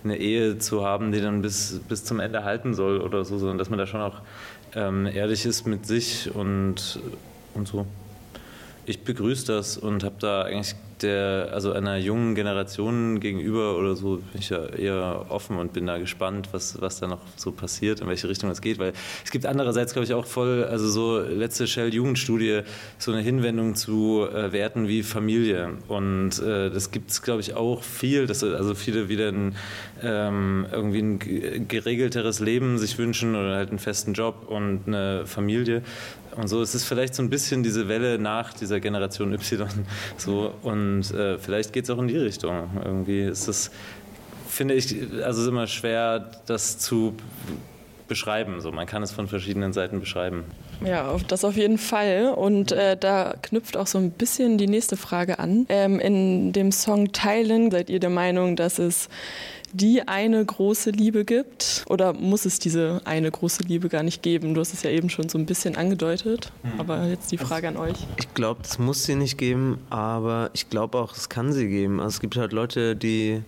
[0.05, 3.59] eine, Ehe zu haben, die dann bis, bis zum Ende halten soll oder so, sondern
[3.59, 4.21] dass man da schon auch
[4.75, 6.99] ähm, ehrlich ist mit sich und,
[7.55, 7.87] und so.
[8.85, 14.17] Ich begrüße das und habe da eigentlich der, also einer jungen Generation gegenüber oder so,
[14.17, 18.01] bin ich ja eher offen und bin da gespannt, was, was da noch so passiert,
[18.01, 18.79] in welche Richtung das geht.
[18.79, 18.93] Weil
[19.25, 22.63] es gibt andererseits, glaube ich, auch voll, also so letzte Shell-Jugendstudie,
[22.99, 25.79] so eine Hinwendung zu äh, Werten wie Familie.
[25.89, 29.57] Und äh, das gibt es, glaube ich, auch viel, dass also viele wieder ein,
[30.03, 35.83] ähm, irgendwie ein geregelteres Leben sich wünschen oder halt einen festen Job und eine Familie.
[36.37, 39.69] Und so es ist vielleicht so ein bisschen diese Welle nach dieser Generation Y.
[40.17, 42.71] So, und äh, vielleicht geht es auch in die Richtung.
[42.85, 43.71] Irgendwie ist es,
[44.49, 47.15] finde ich, also es ist immer schwer, das zu
[48.09, 48.61] beschreiben.
[48.61, 50.45] So, man kann es von verschiedenen Seiten beschreiben.
[50.85, 52.35] Ja, das auf jeden Fall.
[52.37, 55.67] Und äh, da knüpft auch so ein bisschen die nächste Frage an.
[55.69, 59.09] Ähm, in dem Song Teilen seid ihr der Meinung, dass es
[59.73, 61.85] die eine große Liebe gibt?
[61.89, 64.55] Oder muss es diese eine große Liebe gar nicht geben?
[64.55, 66.81] Du hast es ja eben schon so ein bisschen angedeutet, mhm.
[66.81, 67.97] aber jetzt die Frage an euch.
[68.19, 72.01] Ich glaube, es muss sie nicht geben, aber ich glaube auch, es kann sie geben.
[72.01, 73.43] Also es gibt halt Leute, die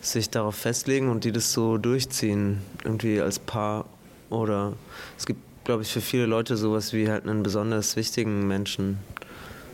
[0.00, 3.84] sich darauf festlegen und die das so durchziehen, irgendwie als Paar.
[4.30, 4.72] Oder
[5.18, 8.98] es gibt, glaube ich, für viele Leute sowas wie halt einen besonders wichtigen Menschen.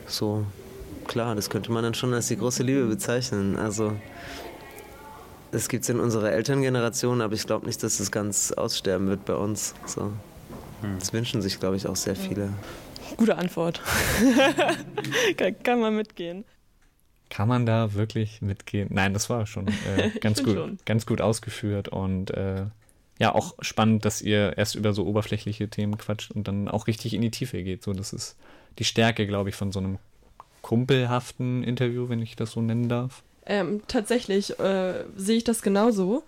[0.07, 0.45] So,
[1.07, 3.57] klar, das könnte man dann schon als die große Liebe bezeichnen.
[3.57, 3.93] Also
[5.51, 9.25] das gibt es in unserer Elterngeneration, aber ich glaube nicht, dass es ganz aussterben wird
[9.25, 9.75] bei uns.
[9.87, 10.13] So.
[10.83, 10.99] Hm.
[10.99, 12.51] Das wünschen sich, glaube ich, auch sehr viele.
[13.17, 13.81] Gute Antwort.
[15.37, 16.45] kann, kann, man mitgehen.
[17.31, 18.89] Kann man da wirklich mitgehen?
[18.91, 20.79] Nein, das war schon äh, ganz gut, schon.
[20.85, 22.67] ganz gut ausgeführt und äh,
[23.19, 27.15] ja auch spannend, dass ihr erst über so oberflächliche Themen quatscht und dann auch richtig
[27.15, 27.83] in die Tiefe geht.
[27.83, 28.37] So, das ist
[28.79, 29.99] die Stärke, glaube ich, von so einem
[30.63, 33.23] kumpelhaften Interview, wenn ich das so nennen darf.
[33.47, 36.25] Ähm, tatsächlich äh, sehe ich das genauso.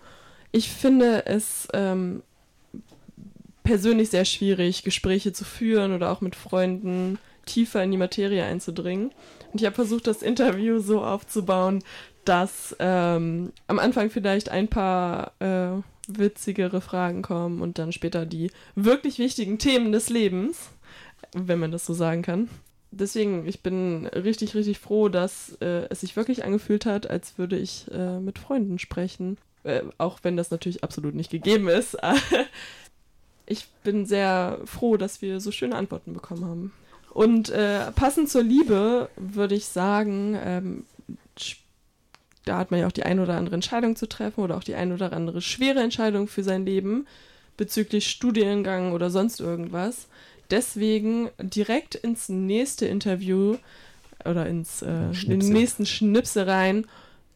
[0.53, 2.23] Ich finde es ähm,
[3.65, 9.11] persönlich sehr schwierig, Gespräche zu führen oder auch mit Freunden tiefer in die Materie einzudringen.
[9.53, 11.83] Und ich habe versucht, das Interview so aufzubauen,
[12.25, 18.51] dass ähm, am Anfang vielleicht ein paar äh, witzigere Fragen kommen und dann später die
[18.75, 20.71] wirklich wichtigen Themen des Lebens,
[21.33, 22.49] wenn man das so sagen kann
[22.91, 27.57] deswegen, ich bin richtig, richtig froh, dass äh, es sich wirklich angefühlt hat, als würde
[27.57, 29.39] ich äh, mit Freunden sprechen.
[29.65, 31.97] Äh, auch wenn das natürlich absolut nicht gegeben ist.
[33.47, 36.73] ich bin sehr froh, dass wir so schöne Antworten bekommen haben.
[37.11, 40.85] Und äh, passend zur Liebe würde ich sagen, ähm,
[42.45, 44.75] da hat man ja auch die ein oder andere Entscheidung zu treffen oder auch die
[44.75, 47.07] ein oder andere schwere Entscheidung für sein Leben
[47.57, 50.09] bezüglich Studiengang oder sonst irgendwas.
[50.51, 53.57] Deswegen direkt ins nächste Interview
[54.25, 56.87] oder ins äh, den nächsten Schnipsel rein.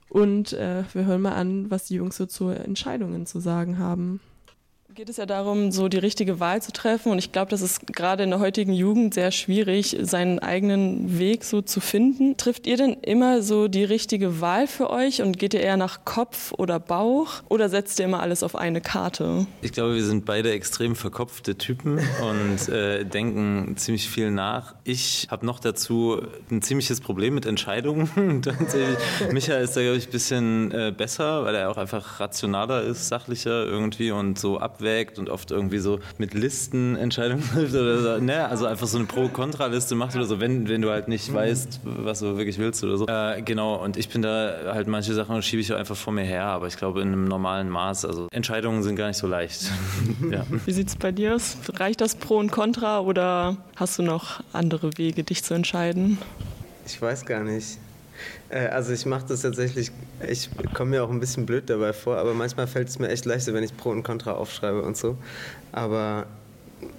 [0.09, 4.20] Und äh, wir hören mal an, was die Jungs so zu Entscheidungen zu sagen haben
[4.94, 7.12] geht es ja darum, so die richtige Wahl zu treffen.
[7.12, 11.44] Und ich glaube, das ist gerade in der heutigen Jugend sehr schwierig, seinen eigenen Weg
[11.44, 12.37] so zu finden.
[12.37, 16.05] Trifft ihr denn immer so die richtige Wahl für euch und geht ihr eher nach
[16.05, 19.46] Kopf oder Bauch oder setzt ihr immer alles auf eine Karte?
[19.62, 24.74] Ich glaube, wir sind beide extrem verkopfte Typen und äh, denken ziemlich viel nach.
[24.85, 28.11] Ich habe noch dazu ein ziemliches Problem mit Entscheidungen.
[29.33, 33.09] Micha ist da, glaube ich, ein bisschen äh, besser, weil er auch einfach rationaler ist,
[33.09, 37.99] sachlicher irgendwie und so ab abwägt und oft irgendwie so mit Listen Entscheidungen trifft oder
[37.99, 38.25] so.
[38.25, 38.47] Ne?
[38.47, 41.35] Also einfach so eine Pro-Kontra-Liste macht oder so, wenn, wenn du halt nicht mhm.
[41.35, 43.07] weißt, was du wirklich willst oder so.
[43.07, 46.45] Äh, genau, und ich bin da halt manche Sachen schiebe ich einfach vor mir her,
[46.45, 48.05] aber ich glaube in einem normalen Maß.
[48.05, 49.71] Also Entscheidungen sind gar nicht so leicht.
[50.31, 50.45] ja.
[50.64, 51.57] Wie sieht es bei dir aus?
[51.75, 56.18] Reicht das Pro und Contra oder hast du noch andere Wege, dich zu entscheiden?
[56.87, 57.79] Ich weiß gar nicht.
[58.52, 59.90] Äh, also ich mache das tatsächlich,
[60.28, 63.24] ich komme mir auch ein bisschen blöd dabei vor, aber manchmal fällt es mir echt
[63.24, 65.16] leichter, wenn ich Pro und Contra aufschreibe und so.
[65.72, 66.26] Aber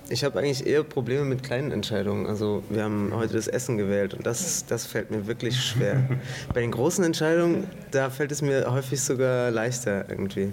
[0.09, 2.25] ich habe eigentlich eher Probleme mit kleinen Entscheidungen.
[2.25, 6.01] Also wir haben heute das Essen gewählt und das, das fällt mir wirklich schwer.
[6.53, 10.51] Bei den großen Entscheidungen, da fällt es mir häufig sogar leichter irgendwie.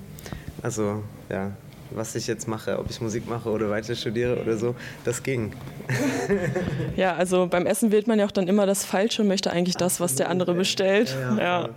[0.63, 1.53] Also ja,
[1.93, 4.75] was ich jetzt mache, ob ich Musik mache oder weiter studiere oder so,
[5.05, 5.55] das ging.
[6.97, 9.77] Ja, also beim Essen wählt man ja auch dann immer das Falsche und möchte eigentlich
[9.77, 11.17] das, was der andere bestellt.
[11.21, 11.39] Ja.
[11.39, 11.69] ja.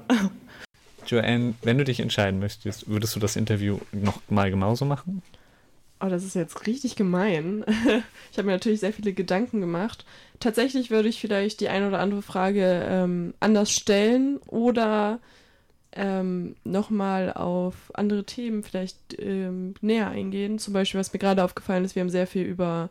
[1.07, 5.21] Joanne, wenn du dich entscheiden möchtest, würdest du das Interview noch mal genauso machen?
[5.99, 7.63] Oh, das ist jetzt richtig gemein.
[8.31, 10.05] Ich habe mir natürlich sehr viele Gedanken gemacht.
[10.39, 15.19] Tatsächlich würde ich vielleicht die eine oder andere Frage ähm, anders stellen oder
[15.95, 20.59] ähm, nochmal auf andere Themen vielleicht ähm, näher eingehen.
[20.59, 22.89] Zum Beispiel, was mir gerade aufgefallen ist, wir haben sehr viel über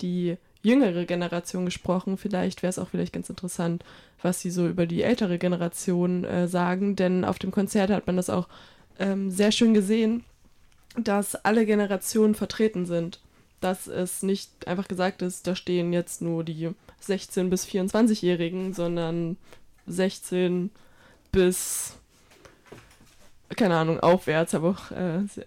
[0.00, 2.16] die jüngere Generation gesprochen.
[2.16, 3.84] Vielleicht wäre es auch vielleicht ganz interessant,
[4.22, 8.16] was sie so über die ältere Generation äh, sagen, denn auf dem Konzert hat man
[8.16, 8.48] das auch
[8.98, 10.24] ähm, sehr schön gesehen,
[10.96, 13.20] dass alle Generationen vertreten sind.
[13.60, 16.70] Dass es nicht einfach gesagt ist, da stehen jetzt nur die
[17.02, 19.36] 16- bis 24-Jährigen, sondern
[19.86, 20.70] 16
[21.30, 21.99] bis
[23.56, 25.46] keine Ahnung, aufwärts, habe auch äh, sehr,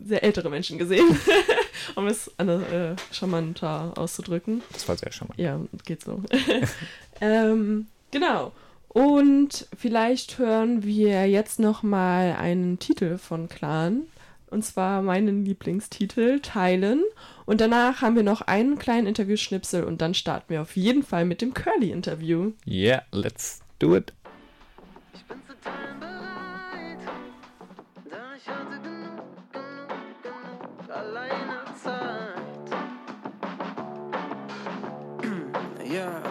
[0.00, 1.06] sehr, ältere Menschen gesehen,
[1.94, 4.62] um es äh, charmanter auszudrücken.
[4.72, 5.38] Das war sehr charmant.
[5.38, 6.22] Ja, geht so.
[7.20, 8.52] ähm, genau.
[8.88, 14.02] Und vielleicht hören wir jetzt noch mal einen Titel von Clan.
[14.50, 17.04] Und zwar meinen Lieblingstitel, Teilen.
[17.44, 21.26] Und danach haben wir noch einen kleinen Interviewschnipsel und dann starten wir auf jeden Fall
[21.26, 22.52] mit dem Curly-Interview.
[22.66, 24.12] Yeah, let's do it.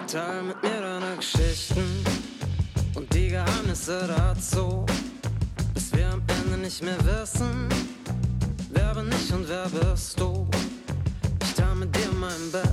[0.07, 1.83] Teil mit mir deine Geschichten
[2.95, 4.85] und die Geheimnisse dazu,
[5.73, 7.67] bis wir am Ende nicht mehr wissen,
[8.69, 10.47] wer bin ich und wer bist du.
[11.43, 12.71] Ich teile mit dir mein Bett,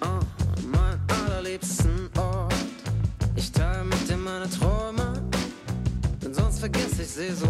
[0.00, 0.24] oh,
[0.64, 2.54] mein allerliebsten Ort.
[3.36, 5.12] Ich teile mit dir meine Träume,
[6.22, 7.49] denn sonst vergesse ich sie sofort.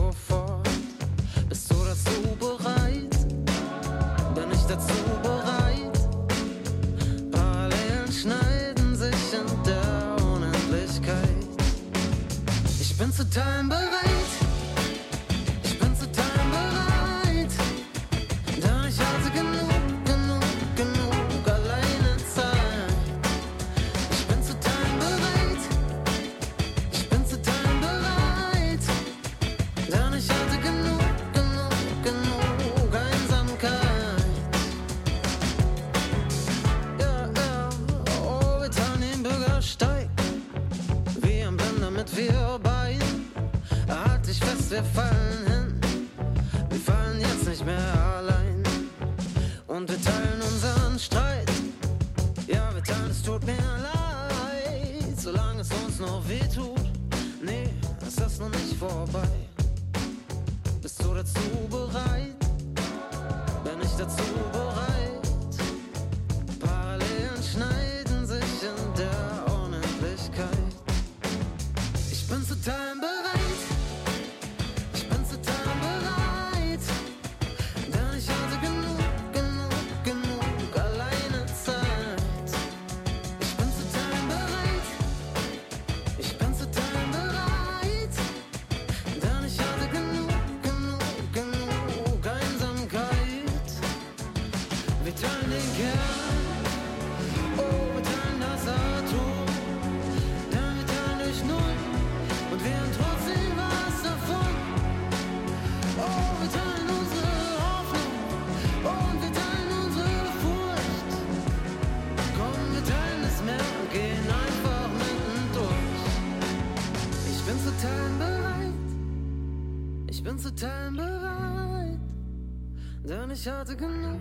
[123.40, 124.20] Ich hatte genug,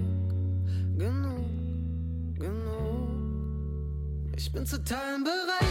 [0.97, 3.09] genug, genug.
[4.37, 5.68] Ich bin zu teilen bereit.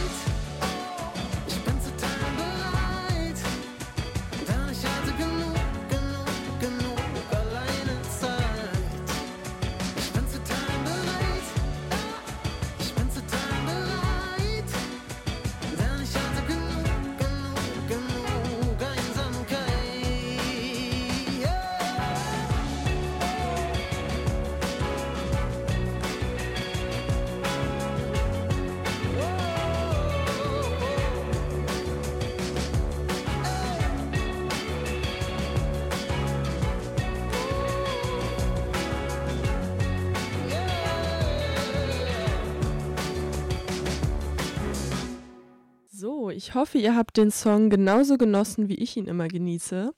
[46.49, 49.93] Ich hoffe, ihr habt den Song genauso genossen, wie ich ihn immer genieße.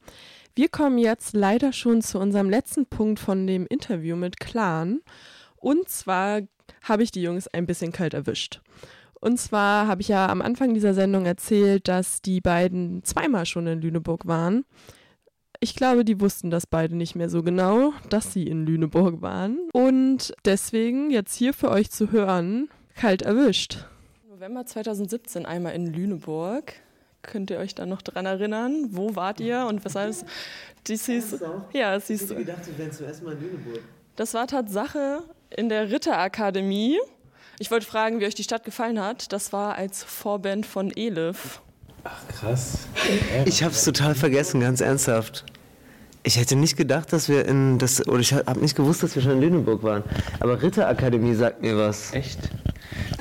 [0.53, 4.99] Wir kommen jetzt leider schon zu unserem letzten Punkt von dem Interview mit Clan.
[5.55, 6.41] Und zwar
[6.83, 8.59] habe ich die Jungs ein bisschen kalt erwischt.
[9.21, 13.65] Und zwar habe ich ja am Anfang dieser Sendung erzählt, dass die beiden zweimal schon
[13.67, 14.65] in Lüneburg waren.
[15.61, 19.57] Ich glaube, die wussten das beide nicht mehr so genau, dass sie in Lüneburg waren.
[19.71, 23.85] Und deswegen jetzt hier für euch zu hören, kalt erwischt.
[24.41, 26.73] November 2017 einmal in Lüneburg.
[27.21, 28.87] Könnt ihr euch da noch dran erinnern?
[28.89, 30.25] Wo wart ihr und weshalb es
[30.87, 31.35] dies hieß?
[31.73, 32.29] Ja, es hieß.
[32.29, 33.81] gedacht, wir wären zuerst mal in Lüneburg.
[34.15, 35.21] Das war Tatsache
[35.55, 36.97] in der Ritterakademie.
[37.59, 39.31] Ich wollte fragen, wie euch die Stadt gefallen hat.
[39.31, 41.61] Das war als Vorband von Elif.
[42.39, 42.87] Krass.
[43.45, 45.45] Ich hab's total vergessen, ganz ernsthaft.
[46.23, 49.21] Ich hätte nicht gedacht, dass wir in das, oder ich habe nicht gewusst, dass wir
[49.21, 50.03] schon in Lüneburg waren.
[50.39, 52.11] Aber Ritterakademie sagt mir was.
[52.13, 52.39] Echt?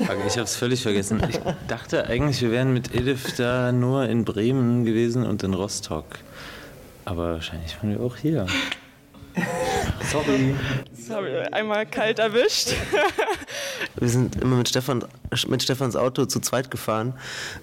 [0.01, 1.21] Ich habe es völlig vergessen.
[1.29, 6.05] Ich dachte eigentlich, wir wären mit Edith da nur in Bremen gewesen und in Rostock.
[7.05, 8.47] Aber wahrscheinlich waren wir auch hier.
[10.11, 10.55] Sorry.
[11.07, 12.73] Das habe ich einmal kalt erwischt.
[13.99, 15.03] Wir sind immer mit, Stefan,
[15.47, 17.13] mit Stefans Auto zu zweit gefahren.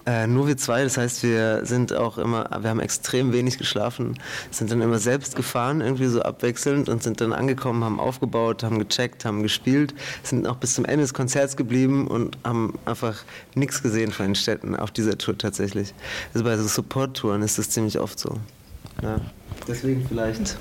[0.07, 4.18] Äh, nur wir zwei, das heißt, wir sind auch immer, wir haben extrem wenig geschlafen,
[4.51, 8.79] sind dann immer selbst gefahren, irgendwie so abwechselnd und sind dann angekommen, haben aufgebaut, haben
[8.79, 13.22] gecheckt, haben gespielt, sind auch bis zum Ende des Konzerts geblieben und haben einfach
[13.55, 15.94] nichts gesehen von den Städten auf dieser Tour tatsächlich.
[16.35, 18.37] Also bei so Support-Touren ist das ziemlich oft so.
[19.03, 19.20] Ja.
[19.66, 20.57] Deswegen vielleicht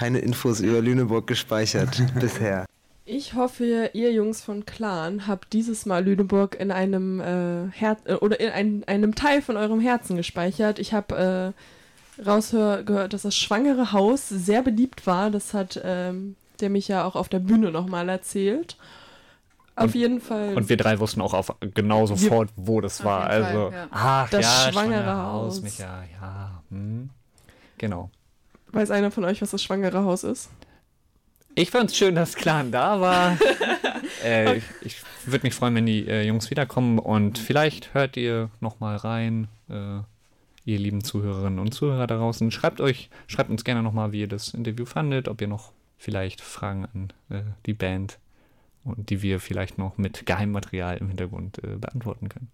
[0.00, 2.64] keine Infos über Lüneburg gespeichert bisher.
[3.04, 8.14] Ich hoffe, ihr Jungs von Clan habt dieses Mal Lüneburg in einem äh, Her äh,
[8.14, 10.78] oder in ein, einem Teil von eurem Herzen gespeichert.
[10.78, 11.52] Ich habe
[12.18, 15.30] äh, rausgehört, dass das schwangere Haus sehr beliebt war.
[15.30, 18.78] Das hat ähm, der mich ja auch auf der Bühne nochmal erzählt.
[19.76, 20.54] Auf Und- jeden Fall.
[20.54, 23.24] Und wir drei wussten auch auf genau sofort, wo das war.
[23.26, 23.86] Also, Fall, ja.
[23.90, 25.60] ach Das ja, schwangere Haus.
[25.60, 26.62] Micha, ja.
[26.70, 27.10] Hm.
[27.76, 28.10] Genau.
[28.72, 30.50] Weiß einer von euch, was das schwangere Haus ist?
[31.54, 33.36] Ich fand's schön, dass Clan da war.
[34.24, 38.50] äh, ich ich würde mich freuen, wenn die äh, Jungs wiederkommen und vielleicht hört ihr
[38.60, 39.98] noch mal rein, äh,
[40.64, 42.50] ihr lieben Zuhörerinnen und Zuhörer da draußen.
[42.50, 45.72] Schreibt euch, schreibt uns gerne noch mal, wie ihr das Interview fandet, ob ihr noch
[45.98, 48.18] vielleicht Fragen an äh, die Band
[48.84, 52.48] und die wir vielleicht noch mit Geheimmaterial im Hintergrund äh, beantworten können.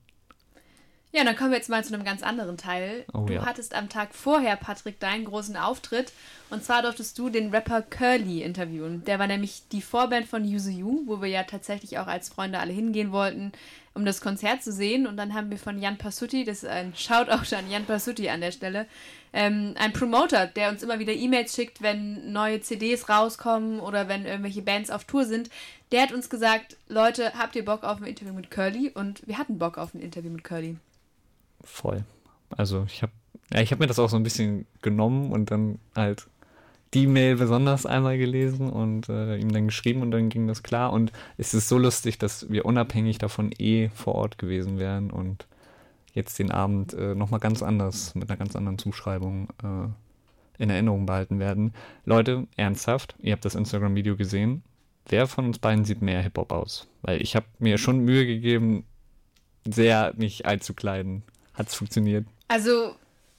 [1.16, 3.07] Ja, dann kommen wir jetzt mal zu einem ganz anderen Teil.
[3.14, 3.46] Oh, du ja.
[3.46, 6.12] hattest am Tag vorher, Patrick, deinen großen Auftritt.
[6.50, 9.02] Und zwar durftest du den Rapper Curly interviewen.
[9.07, 12.59] Der war nämlich die Vorband von Yuzu You, wo wir ja tatsächlich auch als Freunde
[12.59, 13.52] alle hingehen wollten,
[13.94, 15.07] um das Konzert zu sehen.
[15.07, 18.42] Und dann haben wir von Jan Pasutti, das ist ein Shoutout an Jan Pasutti an
[18.42, 18.85] der Stelle,
[19.33, 24.26] ähm, ein Promoter, der uns immer wieder E-Mails schickt, wenn neue CDs rauskommen oder wenn
[24.26, 25.48] irgendwelche Bands auf Tour sind.
[25.92, 28.90] Der hat uns gesagt, Leute, habt ihr Bock auf ein Interview mit Curly?
[28.94, 30.77] Und wir hatten Bock auf ein Interview mit Curly.
[31.63, 32.04] Voll.
[32.50, 33.13] Also ich habe
[33.52, 36.27] ja, ich habe mir das auch so ein bisschen genommen und dann halt
[36.94, 40.92] die Mail besonders einmal gelesen und äh, ihm dann geschrieben und dann ging das klar.
[40.92, 45.46] Und es ist so lustig, dass wir unabhängig davon eh vor Ort gewesen wären und
[46.13, 51.07] jetzt den Abend äh, nochmal ganz anders, mit einer ganz anderen Zuschreibung äh, in Erinnerung
[51.07, 51.75] behalten werden.
[52.04, 54.63] Leute, ernsthaft, ihr habt das Instagram-Video gesehen.
[55.09, 56.88] Wer von uns beiden sieht mehr Hip-Hop aus?
[57.02, 58.85] Weil ich habe mir schon Mühe gegeben,
[59.65, 61.23] sehr mich einzukleiden.
[61.57, 62.27] Hat's funktioniert?
[62.48, 62.94] Also,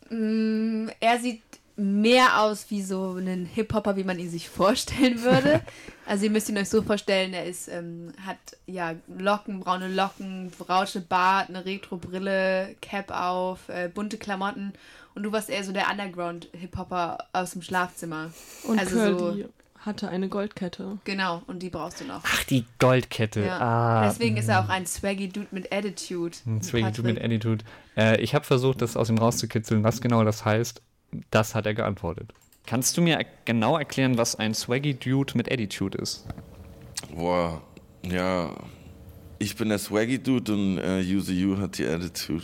[0.10, 1.42] mh, er sieht
[1.76, 5.62] mehr aus wie so ein Hip-Hopper, wie man ihn sich vorstellen würde.
[6.08, 10.52] also ihr müsst ihn euch so vorstellen, er ist, ähm, hat ja Locken, braune Locken,
[10.68, 14.74] rausche Bart, eine Retro-Brille, Cap auf, äh, bunte Klamotten.
[15.14, 18.32] Und du warst eher so der Underground-Hip-Hopper aus dem Schlafzimmer.
[18.64, 19.46] Und Also Curly
[19.88, 21.00] hatte eine Goldkette.
[21.06, 22.22] Genau, und die brauchst du noch.
[22.24, 23.44] Ach, die Goldkette.
[23.46, 23.60] Ja.
[23.60, 26.38] Ah, Deswegen ist er auch ein swaggy Dude mit Attitude.
[26.46, 27.24] Ein Swaggy Dude mit.
[27.24, 27.66] Attitude.
[27.96, 30.82] Äh, ich habe versucht, das aus ihm rauszukitzeln, was genau das heißt.
[31.32, 32.34] Das hat er geantwortet.
[32.68, 36.28] Kannst du mir genau erklären, was ein Swaggy Dude mit Attitude ist?
[37.16, 37.62] Boah,
[38.04, 38.54] ja.
[39.40, 42.44] Ich bin der Swaggy Dude und äh, You hat die Attitude.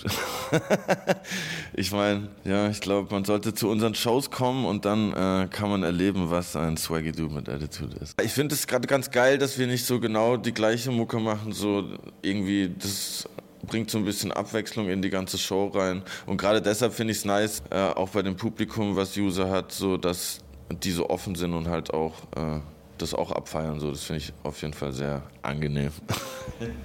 [1.73, 5.69] ich meine, ja, ich glaube, man sollte zu unseren Shows kommen und dann äh, kann
[5.69, 8.21] man erleben, was ein Swaggy Dude mit Attitude ist.
[8.21, 11.51] Ich finde es gerade ganz geil, dass wir nicht so genau die gleiche Mucke machen,
[11.51, 11.83] so
[12.21, 13.27] irgendwie das
[13.65, 16.03] bringt so ein bisschen Abwechslung in die ganze Show rein.
[16.27, 19.71] Und gerade deshalb finde ich es nice, äh, auch bei dem Publikum, was User hat,
[19.71, 20.39] so dass
[20.83, 22.59] die so offen sind und halt auch äh,
[22.97, 23.79] das auch abfeiern.
[23.79, 25.91] So, das finde ich auf jeden Fall sehr angenehm.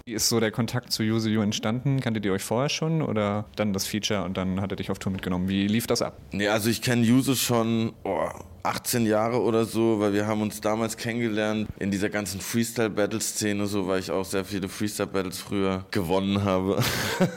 [0.06, 2.00] Wie ist so der Kontakt zu You entstanden?
[2.00, 4.98] Kanntet ihr euch vorher schon oder dann das Feature und dann hat er dich auf
[4.98, 5.48] Tour mitgenommen?
[5.48, 6.18] Wie lief das ab?
[6.32, 8.28] Nee, also ich kenne Juse schon oh,
[8.68, 13.86] 18 Jahre oder so, weil wir haben uns damals kennengelernt in dieser ganzen Freestyle-Battle-Szene, so
[13.86, 16.82] weil ich auch sehr viele Freestyle-Battles früher gewonnen habe.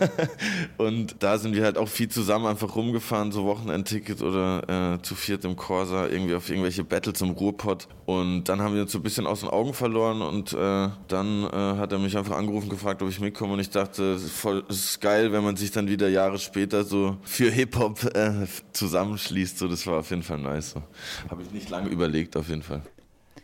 [0.77, 5.15] und da sind wir halt auch viel zusammen einfach rumgefahren, so Wochenendticket oder äh, zu
[5.15, 7.87] viert im Corsa, irgendwie auf irgendwelche Battles im Ruhrpott.
[8.05, 11.43] Und dann haben wir uns so ein bisschen aus den Augen verloren und äh, dann
[11.43, 15.01] äh, hat er mich einfach angerufen, gefragt, ob ich mitkomme und ich dachte, es ist
[15.01, 19.57] geil, wenn man sich dann wieder Jahre später so für Hip-Hop äh, zusammenschließt.
[19.57, 20.71] So, das war auf jeden Fall nice.
[20.71, 20.81] So.
[21.29, 22.81] Habe ich nicht lange überlegt, auf jeden Fall.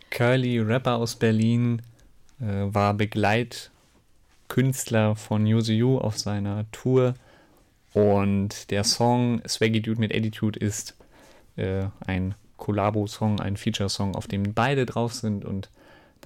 [0.10, 1.82] Curly, Rapper aus Berlin,
[2.40, 7.16] äh, war Begleitkünstler von Use You auf seiner Tour.
[7.94, 10.96] Und der Song Swaggy Dude mit Attitude ist
[11.56, 15.46] äh, ein Collabo-Song, ein Feature-Song, auf dem beide drauf sind.
[15.46, 15.70] Und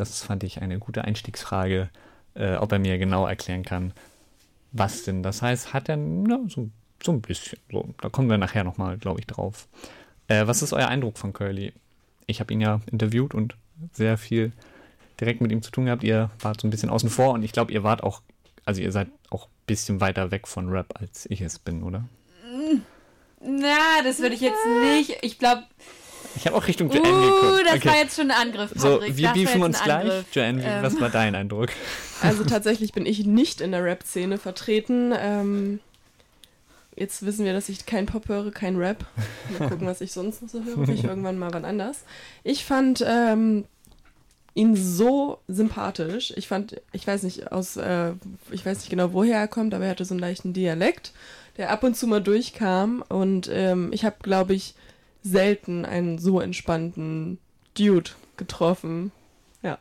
[0.10, 1.90] das fand ich eine gute Einstiegsfrage,
[2.34, 3.94] äh, ob er mir genau erklären kann,
[4.72, 5.74] was denn das heißt.
[5.74, 6.70] Hat er na, so,
[7.04, 7.60] so ein bisschen.
[7.72, 9.68] So, da kommen wir nachher nochmal, glaube ich, drauf.
[10.28, 11.74] Äh, was ist euer Eindruck von Curly?
[12.26, 13.56] Ich habe ihn ja interviewt und
[13.94, 14.52] sehr viel
[15.20, 16.04] direkt mit ihm zu tun gehabt.
[16.04, 18.22] Ihr wart so ein bisschen außen vor und ich glaube, ihr wart auch,
[18.66, 22.06] also ihr seid auch ein bisschen weiter weg von Rap, als ich es bin, oder?
[23.44, 25.18] Na, das würde ich jetzt nicht.
[25.22, 25.64] Ich glaube,
[26.36, 27.66] Ich habe auch Richtung uh, Joanne geguckt.
[27.66, 27.90] das Okay.
[27.90, 29.18] war jetzt schon ein Angriff, So, Patrick.
[29.18, 30.02] wir Das beefen uns gleich.
[30.06, 30.26] Angriff.
[30.34, 31.70] Joanne, Ähm, was war dein Eindruck?
[32.22, 35.14] Also tatsächlich bin ich nicht in der Rap-Szene vertreten.
[35.18, 35.80] Ähm,
[36.96, 39.06] jetzt wissen wir, dass ich kein Pop höre, kein Rap.
[39.60, 40.88] Mal gucken, was ich sonst noch so höre.
[40.90, 42.04] Ich irgendwann mal wann anders.
[42.44, 43.66] Ich fand ähm,
[44.54, 46.34] ihn so sympathisch.
[46.36, 48.14] Ich fand, ich weiß nicht aus, äh,
[48.52, 51.12] ich weiß nicht genau, woher er kommt, aber er hatte so einen leichten Dialekt,
[51.58, 53.04] der ab und zu mal durchkam.
[53.08, 54.76] Und ähm, ich habe, glaube ich,
[55.24, 57.40] selten einen so entspannten
[57.78, 59.12] Dude getroffen.
[59.62, 59.80] Ja.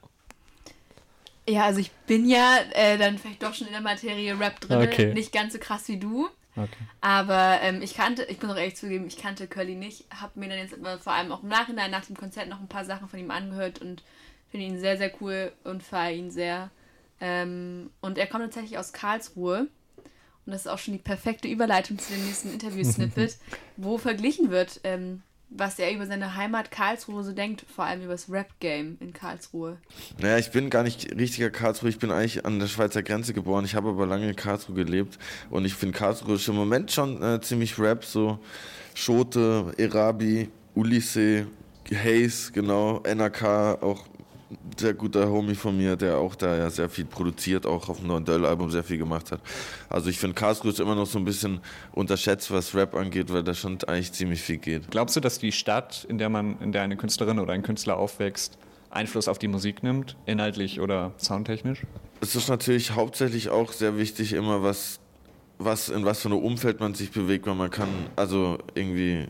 [1.49, 4.83] Ja, also ich bin ja äh, dann vielleicht doch schon in der Materie Rap drin.
[4.83, 5.15] Okay.
[5.15, 6.29] Nicht ganz so krass wie du.
[6.57, 6.69] Okay.
[7.01, 10.05] Aber ähm, ich kannte, ich muss auch ehrlich zugeben, ich kannte Curly nicht.
[10.21, 12.85] Hab mir dann jetzt vor allem auch im Nachhinein nach dem Konzert noch ein paar
[12.85, 14.03] Sachen von ihm angehört und
[14.51, 16.71] finde ihn sehr, sehr cool und feiere ihn sehr.
[17.21, 19.69] Ähm, und er kommt tatsächlich aus Karlsruhe.
[20.47, 23.37] Und das ist auch schon die perfekte Überleitung zu dem nächsten Interview-Snippet,
[23.77, 28.13] wo verglichen wird, ähm, was er über seine Heimat Karlsruhe so denkt, vor allem über
[28.13, 29.79] das Rap-Game in Karlsruhe.
[30.19, 33.65] Naja, ich bin gar nicht richtiger Karlsruhe, ich bin eigentlich an der Schweizer Grenze geboren.
[33.65, 35.19] Ich habe aber lange in Karlsruhe gelebt
[35.51, 38.39] und ich finde Karlsruhe ist im Moment schon äh, ziemlich Rap, so
[38.95, 41.47] Schote, Erabi, Ulisse,
[41.93, 44.05] Hayes, genau, NRK, auch
[44.77, 48.09] sehr guter Homie von mir, der auch da ja sehr viel produziert, auch auf dem
[48.09, 49.41] neuen Döll-Album sehr viel gemacht hat.
[49.89, 51.61] Also ich finde Karlsruhe ist immer noch so ein bisschen
[51.93, 54.91] unterschätzt, was Rap angeht, weil da schon eigentlich ziemlich viel geht.
[54.91, 57.97] Glaubst du, dass die Stadt, in der man, in der eine Künstlerin oder ein Künstler
[57.97, 58.59] aufwächst,
[58.91, 61.83] Einfluss auf die Musik nimmt, inhaltlich oder soundtechnisch?
[62.21, 64.99] Es ist natürlich hauptsächlich auch sehr wichtig, immer was,
[65.59, 69.29] was in was für einem Umfeld man sich bewegt, weil man kann, also irgendwie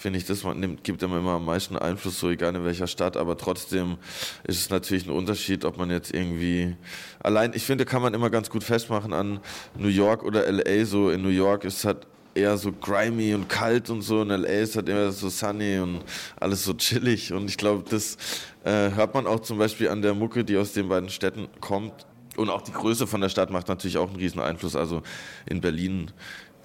[0.00, 2.86] finde ich, das man nimmt, gibt einem immer am meisten Einfluss, so egal in welcher
[2.86, 3.98] Stadt, aber trotzdem
[4.44, 6.74] ist es natürlich ein Unterschied, ob man jetzt irgendwie
[7.22, 9.40] allein, ich finde, kann man immer ganz gut festmachen an
[9.76, 13.90] New York oder LA, so in New York ist halt eher so grimy und kalt
[13.90, 14.22] und so.
[14.22, 16.00] In LA ist halt immer so sunny und
[16.38, 17.32] alles so chillig.
[17.32, 18.16] Und ich glaube, das
[18.64, 22.06] äh, hört man auch zum Beispiel an der Mucke, die aus den beiden Städten kommt.
[22.36, 24.76] Und auch die Größe von der Stadt macht natürlich auch einen riesen Einfluss.
[24.76, 25.02] Also
[25.46, 26.12] in Berlin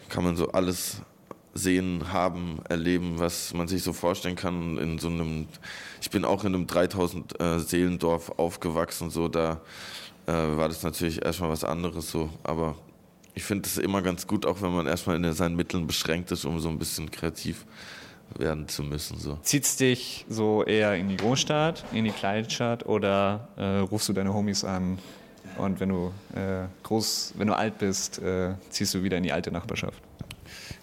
[0.07, 1.01] kann man so alles
[1.55, 4.77] sehen, haben, erleben, was man sich so vorstellen kann.
[4.77, 5.47] In so einem,
[6.01, 9.61] ich bin auch in einem 3000 äh, Seelendorf aufgewachsen, so da
[10.27, 12.29] äh, war das natürlich erstmal was anderes so.
[12.43, 12.75] Aber
[13.33, 16.45] ich finde es immer ganz gut, auch wenn man erstmal in seinen Mitteln beschränkt ist,
[16.45, 17.65] um so ein bisschen kreativ
[18.37, 19.17] werden zu müssen.
[19.17, 19.39] So.
[19.41, 24.33] Zieht's dich so eher in die Großstadt, in die Kleinstadt oder äh, rufst du deine
[24.33, 24.99] Homies an
[25.57, 29.31] und wenn du äh, groß, wenn du alt bist, äh, ziehst du wieder in die
[29.31, 30.01] alte Nachbarschaft?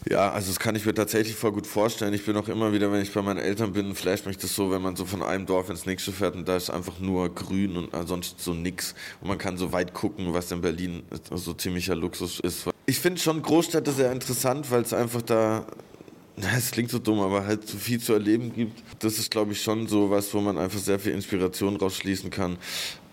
[0.08, 2.12] Ja, also das kann ich mir tatsächlich voll gut vorstellen.
[2.12, 4.70] Ich bin auch immer wieder, wenn ich bei meinen Eltern bin, flasht mich das so,
[4.70, 7.76] wenn man so von einem Dorf ins nächste fährt und da ist einfach nur grün
[7.76, 8.94] und ansonsten so nix.
[9.20, 12.68] Und man kann so weit gucken, was in Berlin so ziemlicher Luxus ist.
[12.86, 15.66] Ich finde schon Großstädte sehr interessant, weil es einfach da,
[16.56, 18.82] es klingt so dumm, aber halt so viel zu erleben gibt.
[18.98, 22.58] Das ist, glaube ich, schon so was, wo man einfach sehr viel Inspiration rausschließen kann.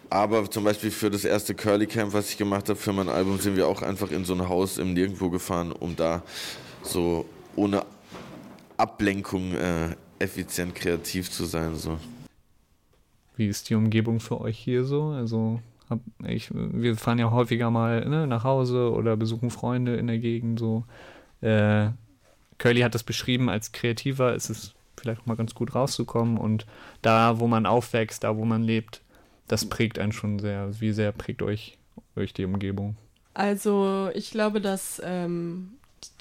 [0.09, 3.39] Aber zum Beispiel für das erste Curly Camp, was ich gemacht habe für mein Album,
[3.39, 6.23] sind wir auch einfach in so ein Haus im Nirgendwo gefahren, um da
[6.83, 7.25] so
[7.55, 7.85] ohne
[8.77, 11.75] Ablenkung äh, effizient kreativ zu sein.
[11.75, 11.97] So.
[13.35, 15.09] Wie ist die Umgebung für euch hier so?
[15.09, 15.59] Also
[15.89, 20.19] hab ich, wir fahren ja häufiger mal ne, nach Hause oder besuchen Freunde in der
[20.19, 20.59] Gegend.
[20.59, 20.85] So.
[21.41, 21.89] Äh,
[22.57, 26.65] Curly hat das beschrieben, als Kreativer ist es vielleicht auch mal ganz gut rauszukommen und
[27.01, 29.01] da, wo man aufwächst, da, wo man lebt,
[29.47, 30.79] das prägt einen schon sehr.
[30.79, 31.77] Wie sehr prägt euch,
[32.15, 32.97] euch die Umgebung?
[33.33, 35.71] Also ich glaube, dass ähm,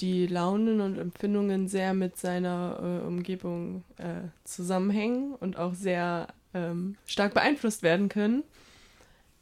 [0.00, 6.96] die Launen und Empfindungen sehr mit seiner äh, Umgebung äh, zusammenhängen und auch sehr ähm,
[7.06, 8.42] stark beeinflusst werden können.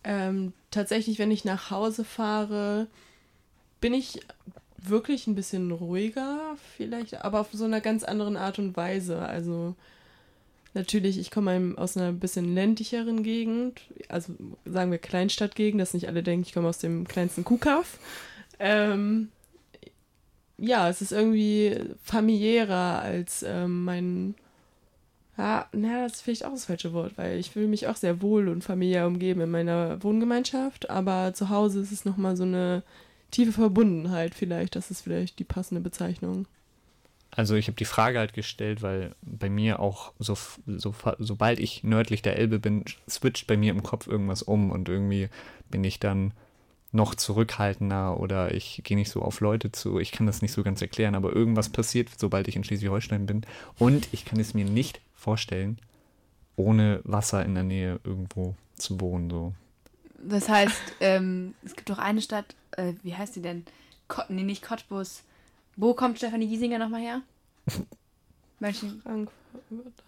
[0.04, 2.86] Ähm, tatsächlich, wenn ich nach Hause fahre,
[3.80, 4.20] bin ich
[4.78, 9.18] wirklich ein bisschen ruhiger, vielleicht, aber auf so einer ganz anderen Art und Weise.
[9.18, 9.74] Also
[10.74, 14.34] natürlich, ich komme aus einer bisschen ländlicheren Gegend, also
[14.64, 17.98] sagen wir Kleinstadtgegend, dass nicht alle denken, ich komme aus dem kleinsten Kuhkaff.
[18.58, 19.28] Ähm,
[20.58, 24.34] ja, es ist irgendwie familiärer als ähm, mein.
[25.38, 28.22] Ja, naja, das ist vielleicht auch das falsche Wort, weil ich fühle mich auch sehr
[28.22, 32.82] wohl und familiär umgeben in meiner Wohngemeinschaft, aber zu Hause ist es nochmal so eine
[33.30, 34.76] tiefe Verbundenheit vielleicht.
[34.76, 36.46] Das ist vielleicht die passende Bezeichnung.
[37.30, 41.84] Also ich habe die Frage halt gestellt, weil bei mir auch, so, so, sobald ich
[41.84, 45.28] nördlich der Elbe bin, switcht bei mir im Kopf irgendwas um und irgendwie
[45.70, 46.32] bin ich dann
[46.92, 49.98] noch zurückhaltender oder ich gehe nicht so auf Leute zu.
[49.98, 53.42] Ich kann das nicht so ganz erklären, aber irgendwas passiert, sobald ich in Schleswig-Holstein bin.
[53.78, 55.78] Und ich kann es mir nicht vorstellen,
[56.56, 59.30] ohne Wasser in der Nähe irgendwo zu wohnen.
[59.30, 59.52] So.
[60.18, 63.64] Das heißt, ähm, es gibt doch eine Stadt, äh, wie heißt die denn?
[64.08, 65.22] Kot nee, nicht Cottbus.
[65.76, 67.22] Wo kommt Stefanie Giesinger nochmal her?
[68.60, 69.02] Mönchen.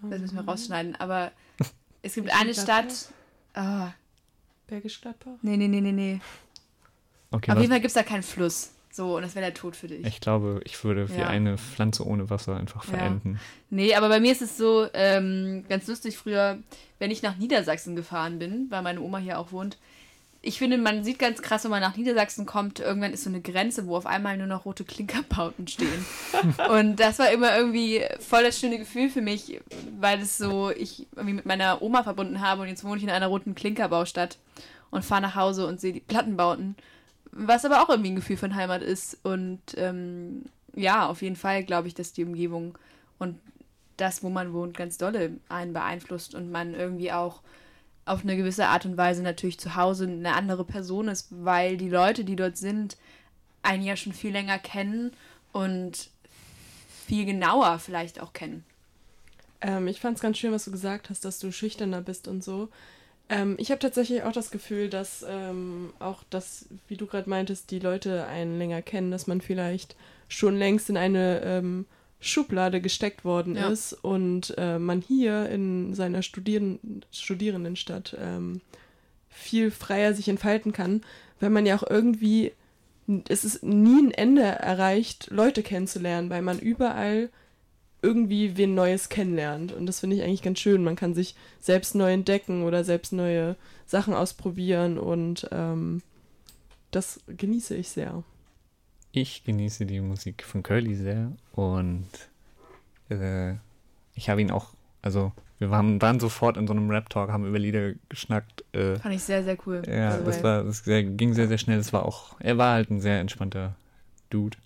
[0.03, 1.33] Das müssen wir rausschneiden, aber
[2.03, 3.11] es gibt eine Stadt.
[3.55, 3.89] Oh.
[4.69, 5.33] Bergisch Gladbach?
[5.41, 6.21] Nee, nee, nee, nee, nee.
[7.31, 8.73] Okay, Auf jeden Fall gibt es da keinen Fluss.
[8.91, 10.05] So, und das wäre der Tod für dich.
[10.07, 11.29] Ich glaube, ich würde wie ja.
[11.29, 13.35] eine Pflanze ohne Wasser einfach verenden.
[13.35, 13.41] Ja.
[13.71, 16.59] Nee, aber bei mir ist es so, ähm, ganz lustig, früher,
[16.99, 19.77] wenn ich nach Niedersachsen gefahren bin, weil meine Oma hier auch wohnt,
[20.41, 23.41] ich finde, man sieht ganz krass, wenn man nach Niedersachsen kommt, irgendwann ist so eine
[23.41, 26.07] Grenze, wo auf einmal nur noch rote Klinkerbauten stehen.
[26.71, 29.61] und das war immer irgendwie voll das schöne Gefühl für mich,
[29.99, 33.11] weil es so, ich irgendwie mit meiner Oma verbunden habe und jetzt wohne ich in
[33.11, 34.39] einer roten Klinkerbaustadt
[34.91, 36.77] und fahre nach Hause und sehe die Plattenbauten
[37.39, 39.19] was aber auch irgendwie ein Gefühl von Heimat ist.
[39.23, 42.77] Und ähm, ja, auf jeden Fall glaube ich, dass die Umgebung
[43.19, 43.39] und
[43.97, 47.43] das, wo man wohnt, ganz dolle einen beeinflusst und man irgendwie auch
[48.05, 51.91] auf eine gewisse Art und Weise natürlich zu Hause eine andere Person ist, weil die
[51.91, 52.97] Leute, die dort sind,
[53.63, 55.13] einen ja schon viel länger kennen
[55.53, 56.11] und
[57.07, 58.65] viel genauer vielleicht auch kennen.
[59.61, 62.43] Ähm, ich fand es ganz schön, was du gesagt hast, dass du schüchterner bist und
[62.43, 62.69] so.
[63.29, 67.71] Ähm, ich habe tatsächlich auch das Gefühl, dass ähm, auch das, wie du gerade meintest,
[67.71, 69.97] die Leute einen länger kennen, dass man vielleicht
[70.29, 71.87] schon längst in eine ähm,
[72.21, 73.69] Schublade gesteckt worden ja.
[73.69, 78.61] ist und äh, man hier in seiner Studieren Studierendenstadt ähm,
[79.29, 81.03] viel freier sich entfalten kann,
[81.39, 82.53] weil man ja auch irgendwie,
[83.29, 87.31] es ist nie ein Ende erreicht, Leute kennenzulernen, weil man überall
[88.03, 89.73] irgendwie wen Neues kennenlernt.
[89.73, 90.85] Und das finde ich eigentlich ganz schön.
[90.85, 96.03] Man kann sich selbst neu entdecken oder selbst neue Sachen ausprobieren und ähm,
[96.91, 98.23] das genieße ich sehr.
[99.13, 102.09] Ich genieße die Musik von Curly sehr und
[103.09, 103.55] äh,
[104.15, 107.59] ich habe ihn auch, also wir waren, waren sofort in so einem Rap-Talk, haben über
[107.59, 108.65] Lieder geschnackt.
[108.73, 109.83] Äh, Fand ich sehr, sehr cool.
[109.87, 111.79] Ja, das, war, das ging sehr, sehr schnell.
[111.79, 113.75] Das war auch, er war halt ein sehr entspannter
[114.31, 114.57] Dude.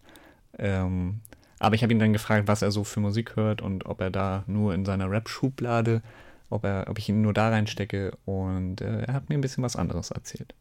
[0.59, 1.21] Ähm,
[1.63, 4.11] aber ich habe ihn dann gefragt, was er so für Musik hört und ob er
[4.11, 6.03] da nur in seiner Rap-Schublade,
[6.51, 8.19] ob, ob ich ihn nur da reinstecke.
[8.25, 10.57] Und äh, er hat mir ein bisschen was anderes erzählt.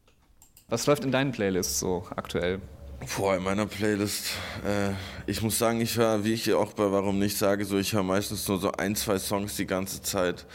[0.70, 2.60] Was läuft in deinen Playlists so aktuell?
[3.18, 4.28] Boah, in meiner Playlist,
[4.64, 4.92] äh,
[5.26, 8.04] ich muss sagen, ich höre, wie ich auch bei Warum nicht sage, so ich höre
[8.04, 10.46] meistens nur so ein, zwei Songs die ganze Zeit,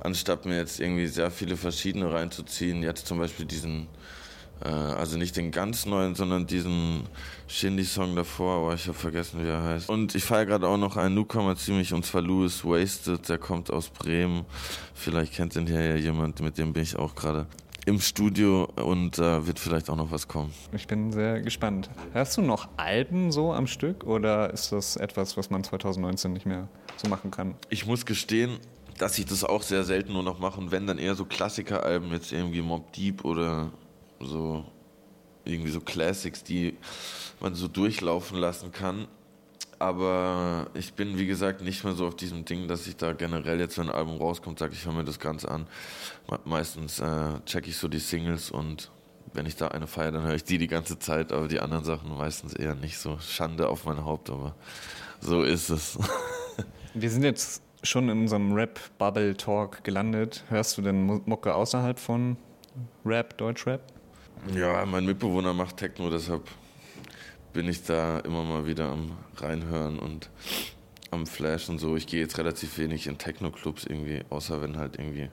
[0.00, 2.82] anstatt mir jetzt irgendwie sehr viele verschiedene reinzuziehen.
[2.82, 3.86] Jetzt zum Beispiel diesen äh,
[4.64, 7.02] also nicht den ganz neuen, sondern diesen
[7.48, 9.88] Shindy-Song davor, aber ich habe vergessen, wie er heißt.
[9.88, 13.70] Und ich feiere gerade auch noch einen Newcomer ziemlich, und zwar Louis Wasted, der kommt
[13.70, 14.46] aus Bremen.
[14.94, 17.46] Vielleicht kennt ihn hier ja jemand, mit dem bin ich auch gerade
[17.84, 20.52] im Studio und äh, wird vielleicht auch noch was kommen.
[20.72, 21.88] Ich bin sehr gespannt.
[22.12, 26.46] Hörst du noch Alben so am Stück oder ist das etwas, was man 2019 nicht
[26.46, 27.54] mehr so machen kann?
[27.68, 28.58] Ich muss gestehen,
[28.98, 32.10] dass ich das auch sehr selten nur noch mache und wenn dann eher so Klassikeralben,
[32.10, 33.70] jetzt irgendwie Mob Deep oder
[34.20, 34.64] so
[35.44, 36.76] irgendwie so Classics, die
[37.40, 39.06] man so durchlaufen lassen kann.
[39.78, 43.60] Aber ich bin, wie gesagt, nicht mehr so auf diesem Ding, dass ich da generell
[43.60, 45.66] jetzt, wenn ein Album rauskommt, sage ich, höre mir das Ganze an.
[46.44, 48.90] Meistens äh, checke ich so die Singles und
[49.34, 51.84] wenn ich da eine feiere, dann höre ich die die ganze Zeit, aber die anderen
[51.84, 53.18] Sachen meistens eher nicht so.
[53.18, 54.54] Schande auf mein Haupt, aber
[55.20, 55.98] so ist es.
[56.94, 60.44] Wir sind jetzt schon in unserem Rap-Bubble-Talk gelandet.
[60.48, 62.38] Hörst du denn Mucke außerhalb von
[63.04, 63.82] Rap, Deutschrap?
[64.54, 66.48] Ja, mein Mitbewohner macht Techno, deshalb
[67.52, 70.30] bin ich da immer mal wieder am Reinhören und
[71.10, 71.96] am Flash und so.
[71.96, 75.30] Ich gehe jetzt relativ wenig in Techno-Clubs irgendwie, außer wenn halt irgendwie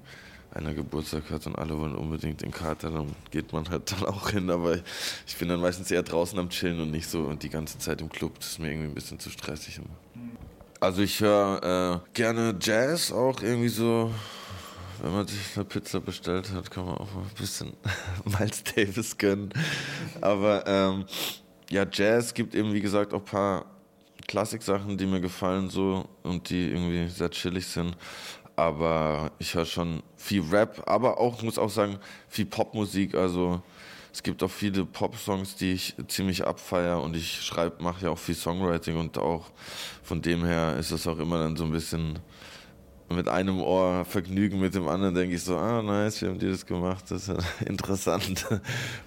[0.54, 4.30] einer Geburtstag hat und alle wollen unbedingt den Kater, dann geht man halt dann auch
[4.30, 4.50] hin.
[4.50, 4.78] Aber
[5.28, 8.10] ich bin dann meistens eher draußen am Chillen und nicht so die ganze Zeit im
[8.10, 8.40] Club.
[8.40, 10.30] Das ist mir irgendwie ein bisschen zu stressig immer.
[10.80, 14.12] Also ich höre äh, gerne Jazz auch irgendwie so.
[15.02, 17.74] Wenn man sich eine Pizza bestellt hat, kann man auch mal ein bisschen
[18.26, 19.54] Miles Davis gönnen.
[20.22, 21.06] Aber ähm,
[21.70, 23.66] ja, Jazz gibt eben, wie gesagt, auch ein paar
[24.28, 27.96] Klassik-Sachen, die mir gefallen so und die irgendwie sehr chillig sind.
[28.56, 31.98] Aber ich höre schon viel Rap, aber auch, muss auch sagen,
[32.30, 33.16] viel Popmusik.
[33.16, 33.62] Also
[34.14, 38.20] es gibt auch viele Pop-Songs, die ich ziemlich abfeier und ich schreibe, mache ja auch
[38.20, 39.50] viel Songwriting und auch
[40.04, 42.20] von dem her ist es auch immer dann so ein bisschen
[43.16, 46.50] mit einem Ohr Vergnügen, mit dem anderen denke ich so, ah nice, wie haben die
[46.50, 48.46] das gemacht, das ist ja interessant.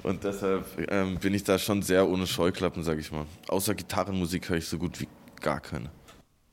[0.02, 3.26] Und deshalb ähm, bin ich da schon sehr ohne Scheuklappen, sage ich mal.
[3.48, 5.08] Außer Gitarrenmusik höre ich so gut wie
[5.40, 5.90] gar keine.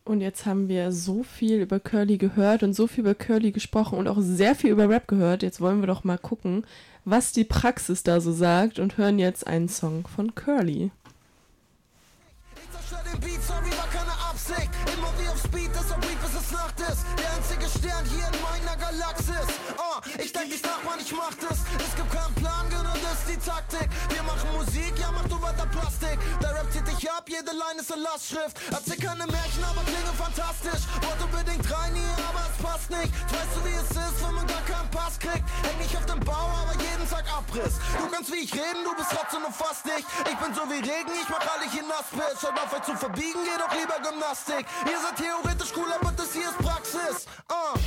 [0.06, 3.97] Und jetzt haben wir so viel über Curly gehört und so viel über Curly gesprochen
[3.97, 5.43] und auch sehr viel über Rap gehört.
[5.43, 6.66] Jetzt wollen wir doch mal gucken,
[7.06, 10.91] was die Praxis da so sagt und hören jetzt einen Song von Curly.
[12.56, 14.82] Ich den Beat, sorry, war keine Absicht.
[14.91, 17.05] Immer wie auf Speed, deshalb Beat, bis es Nacht ist.
[17.17, 19.47] Der einzige Stern hier in meiner Galaxis.
[19.77, 21.59] Uh, ich denk nicht nach, Mann, ich mach das.
[21.77, 23.89] Es gibt keinen Plan, genau das ist die Taktik.
[24.09, 26.17] Wir machen Musik, ja, mach du weiter Plastik.
[26.41, 28.57] Der Rap zieht dich ab, jede Line ist eine Lastschrift.
[28.71, 30.84] Erzähl keine Märchen, aber klinge fantastisch.
[31.01, 33.11] Wollte unbedingt rein hier, aber es passt nicht.
[33.31, 35.45] Weißt du, wie es ist, wenn man gar keinen Pass kriegt?
[35.63, 37.79] Häng nicht auf dem Bau, aber jeden Tag Abriss.
[37.97, 40.05] Du kannst wie ich reden, du bist trotzdem nur fast nicht.
[40.29, 42.41] Ich bin so wie Regen, ich mach alle hier nass, Bitch.
[42.43, 44.65] Hört auf, euch zu verbiegen, geh doch lieber Gymnastik.
[44.86, 47.26] Ihr seid theoretisch cool, aber das hier ist Praxis.
[47.49, 47.78] Uh.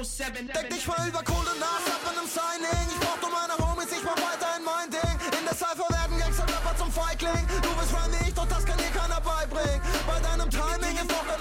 [0.00, 2.86] Deck dich voll über Kohle Nas ab in einem Signing.
[2.88, 5.38] Ich brauch nur meine Homies, ich mach weiterhin mein Ding.
[5.38, 7.46] In der Cypher werden Gangster-Rapper zum Feigling.
[7.62, 7.69] Du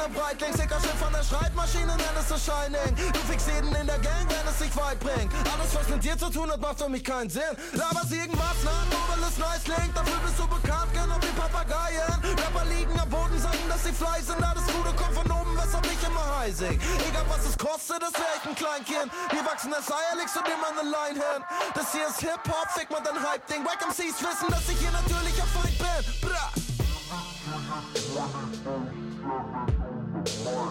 [0.10, 0.54] ist doch eine Breitling.
[0.54, 2.96] Sicker Schiff von der Schreibmaschine, nenn es das Shining.
[3.14, 5.32] Du fix jeden in der Gang, wenn es sich weit bringt.
[5.54, 7.54] Alles, was mit dir zu tun hat, macht für mich keinen Sinn.
[7.74, 9.96] Laberst irgendwas nach, weil es nice klingt.
[9.96, 12.14] Dafür bist du bekannt, genau wie Papageien.
[12.24, 14.44] Rapper liegen am Boden, sagen, dass sie fleiß sind.
[14.44, 16.80] Alles Gute kommt von oben, weshalb ich immer high sing.
[17.08, 19.12] Egal was es kostet, das wär ich ein Kleinkind.
[19.32, 21.42] Wir wachsen das Eier, legst du dir mal eine Line hin.
[21.74, 23.66] Das hier ist Hip-Hop, fick mal dein Hype-Ding.
[23.66, 26.30] Wack MCs wissen, dass ich hier natürlicher Feind bin.
[26.30, 26.52] Bra.
[30.60, 30.68] Give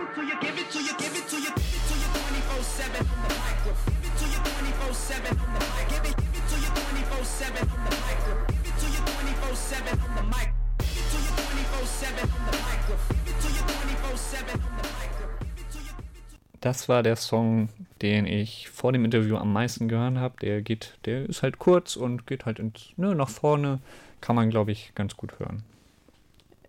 [0.00, 1.39] it to you, give it to you, give it to you, give it to you.
[16.70, 17.68] Das war der Song,
[18.00, 20.36] den ich vor dem Interview am meisten gehört habe.
[20.40, 23.80] Der geht, der ist halt kurz und geht halt ins, ne, nach vorne.
[24.20, 25.64] Kann man, glaube ich, ganz gut hören.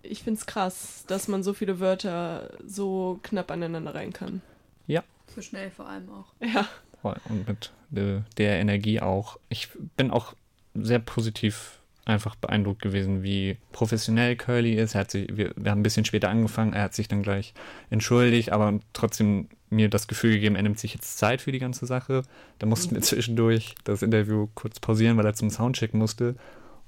[0.01, 4.41] Ich finde es krass, dass man so viele Wörter so knapp aneinander rein kann.
[4.87, 5.03] Ja.
[5.35, 6.33] So schnell vor allem auch.
[6.43, 6.67] Ja.
[7.03, 9.37] Und mit der, der Energie auch.
[9.49, 10.33] Ich bin auch
[10.73, 14.95] sehr positiv einfach beeindruckt gewesen, wie professionell Curly ist.
[14.95, 17.53] Er hat sich, wir, wir haben ein bisschen später angefangen, er hat sich dann gleich
[17.89, 21.85] entschuldigt, aber trotzdem mir das Gefühl gegeben, er nimmt sich jetzt Zeit für die ganze
[21.85, 22.23] Sache.
[22.59, 26.35] Da mussten wir zwischendurch das Interview kurz pausieren, weil er zum Soundcheck musste.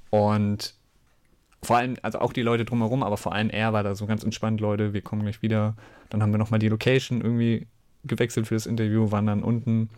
[0.09, 0.76] Und
[1.61, 4.24] vor allem, also auch die Leute drumherum, aber vor allem er war da so ganz
[4.24, 5.76] entspannt, Leute, wir kommen gleich wieder.
[6.09, 7.68] Dann haben wir nochmal die Location irgendwie
[8.03, 9.89] gewechselt für das Interview, waren dann unten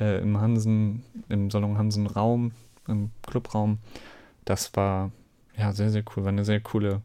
[0.00, 2.52] äh, im Hansen, im Salon Hansen Raum,
[2.88, 3.78] im Clubraum.
[4.46, 5.12] Das war
[5.58, 7.02] ja sehr, sehr cool, war eine sehr coole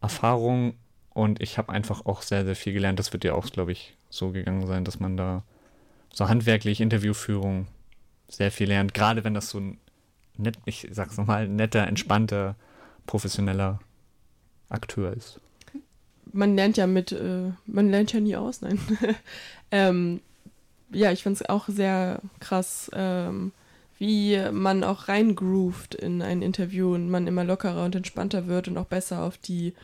[0.00, 0.74] Erfahrung
[1.10, 2.98] und ich habe einfach auch sehr, sehr viel gelernt.
[2.98, 5.42] Das wird ja auch, glaube ich, so gegangen sein, dass man da
[6.12, 7.66] so handwerklich Interviewführung
[8.28, 9.78] sehr viel lernt, gerade wenn das so ein
[10.36, 12.56] nett, ich sag's nochmal, netter, entspannter,
[13.06, 13.80] professioneller
[14.68, 15.40] Akteur ist.
[16.32, 18.80] Man lernt ja mit, äh, man lernt ja nie aus, nein.
[19.70, 20.20] ähm,
[20.90, 23.52] ja, ich fand es auch sehr krass, ähm,
[24.02, 28.76] wie man auch reingroovt in ein Interview und man immer lockerer und entspannter wird und
[28.76, 29.74] auch besser auf die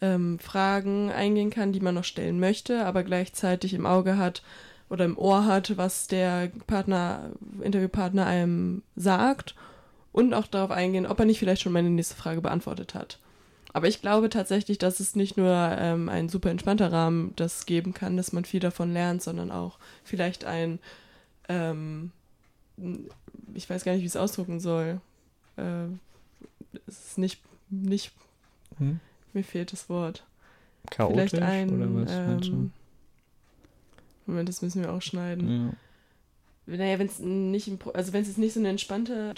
[0.00, 4.42] ähm, Fragen eingehen kann, die man noch stellen möchte, aber gleichzeitig im Auge hat
[4.88, 9.54] oder im Ohr hat, was der Partner, Interviewpartner einem sagt
[10.10, 13.18] und auch darauf eingehen, ob er nicht vielleicht schon meine nächste Frage beantwortet hat.
[13.74, 17.92] Aber ich glaube tatsächlich, dass es nicht nur ähm, ein super entspannter Rahmen das geben
[17.92, 20.78] kann, dass man viel davon lernt, sondern auch vielleicht ein,
[21.50, 22.10] ähm,
[23.54, 25.00] ich weiß gar nicht, wie ich es ausdrucken soll.
[25.56, 25.86] Äh,
[26.86, 28.12] es ist nicht, nicht,
[28.78, 29.00] hm?
[29.32, 30.24] mir fehlt das Wort.
[30.90, 32.10] Chaotisch vielleicht ein, oder was?
[32.10, 32.72] Ähm,
[34.26, 35.76] Moment, das müssen wir auch schneiden.
[36.66, 36.76] Ja.
[36.76, 39.34] Naja, wenn es nicht, also wenn es nicht so eine entspannte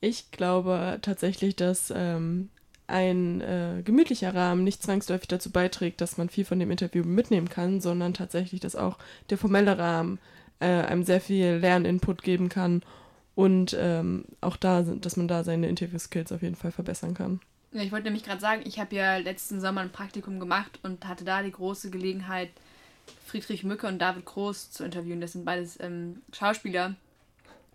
[0.00, 2.50] ich glaube tatsächlich, dass ähm,
[2.86, 7.48] ein äh, gemütlicher Rahmen nicht zwangsläufig dazu beiträgt, dass man viel von dem Interview mitnehmen
[7.48, 8.98] kann, sondern tatsächlich, dass auch
[9.30, 10.18] der formelle Rahmen
[10.60, 12.82] äh, einem sehr viel Lerninput geben kann
[13.34, 17.40] und ähm, auch da, dass man da seine Interview-Skills auf jeden Fall verbessern kann.
[17.72, 21.06] Ja, ich wollte nämlich gerade sagen, ich habe ja letzten Sommer ein Praktikum gemacht und
[21.06, 22.50] hatte da die große Gelegenheit,
[23.26, 25.20] Friedrich Mücke und David Groß zu interviewen.
[25.20, 26.94] Das sind beides ähm, Schauspieler.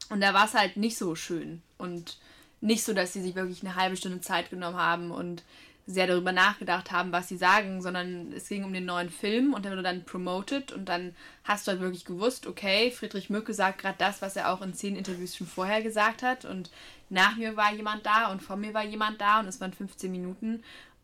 [0.09, 2.17] Und da war es halt nicht so schön und
[2.59, 5.43] nicht so, dass sie sich wirklich eine halbe Stunde Zeit genommen haben und
[5.85, 9.65] sehr darüber nachgedacht haben, was sie sagen, sondern es ging um den neuen Film und
[9.65, 11.13] der wurde dann promoted und dann
[11.43, 14.73] hast du halt wirklich gewusst, okay, Friedrich Mücke sagt gerade das, was er auch in
[14.73, 16.69] zehn Interviews schon vorher gesagt hat und
[17.09, 20.09] nach mir war jemand da und vor mir war jemand da und es waren 15
[20.09, 20.63] Minuten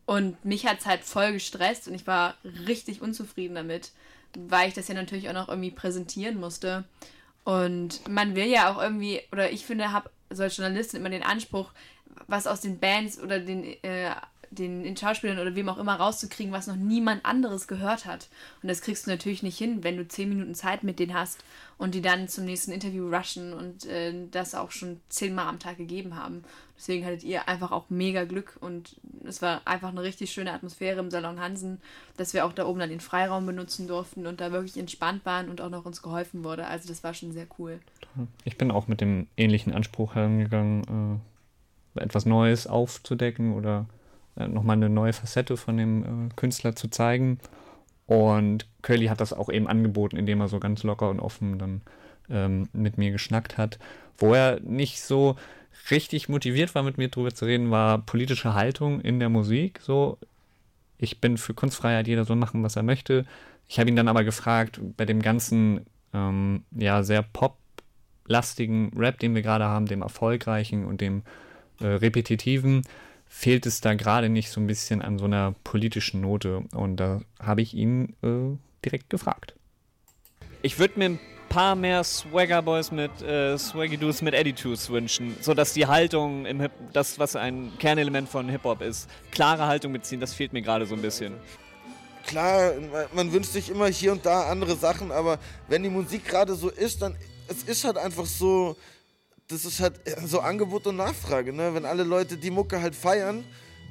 [0.09, 2.33] und mich hat es halt voll gestresst und ich war
[2.67, 3.91] richtig unzufrieden damit,
[4.35, 6.83] weil ich das ja natürlich auch noch irgendwie präsentieren musste.
[7.43, 11.21] Und man will ja auch irgendwie, oder ich finde, habe so als Journalistin immer den
[11.21, 11.71] Anspruch,
[12.25, 14.11] was aus den Bands oder den, äh,
[14.51, 18.27] den, den Schauspielern oder wem auch immer rauszukriegen, was noch niemand anderes gehört hat.
[18.61, 21.43] Und das kriegst du natürlich nicht hin, wenn du zehn Minuten Zeit mit denen hast
[21.77, 25.77] und die dann zum nächsten Interview rushen und äh, das auch schon zehnmal am Tag
[25.77, 26.43] gegeben haben.
[26.77, 28.95] Deswegen hattet ihr einfach auch mega Glück und
[29.25, 31.81] es war einfach eine richtig schöne Atmosphäre im Salon Hansen,
[32.15, 35.49] dass wir auch da oben dann den Freiraum benutzen durften und da wirklich entspannt waren
[35.49, 36.67] und auch noch uns geholfen wurde.
[36.67, 37.79] Also das war schon sehr cool.
[38.45, 41.19] Ich bin auch mit dem ähnlichen Anspruch herangegangen,
[41.95, 43.85] äh, etwas Neues aufzudecken oder
[44.47, 47.39] nochmal eine neue Facette von dem äh, Künstler zu zeigen.
[48.05, 51.81] Und Curly hat das auch eben angeboten, indem er so ganz locker und offen dann
[52.29, 53.77] ähm, mit mir geschnackt hat.
[54.17, 55.35] Wo er nicht so
[55.91, 59.79] richtig motiviert war, mit mir drüber zu reden, war politische Haltung in der Musik.
[59.81, 60.17] So,
[60.97, 63.25] ich bin für Kunstfreiheit, jeder soll machen, was er möchte.
[63.67, 69.35] Ich habe ihn dann aber gefragt, bei dem ganzen, ähm, ja, sehr pop-lastigen Rap, den
[69.35, 71.23] wir gerade haben, dem erfolgreichen und dem
[71.79, 72.81] äh, repetitiven,
[73.29, 76.63] fehlt es da gerade nicht so ein bisschen an so einer politischen Note.
[76.73, 79.53] Und da habe ich ihn äh, direkt gefragt.
[80.61, 85.37] Ich würde mir ein paar mehr Swagger Boys mit äh, Swaggy Doos mit Attitudes wünschen,
[85.41, 89.93] sodass die Haltung im Hip das was ein Kernelement von Hip Hop ist, klare Haltung
[89.93, 91.33] beziehen, das fehlt mir gerade so ein bisschen.
[92.27, 92.73] Klar,
[93.13, 96.69] man wünscht sich immer hier und da andere Sachen, aber wenn die Musik gerade so
[96.69, 97.15] ist, dann
[97.47, 98.75] es ist halt einfach so,
[99.49, 101.73] das ist halt so Angebot und Nachfrage, ne?
[101.73, 103.43] Wenn alle Leute die Mucke halt feiern,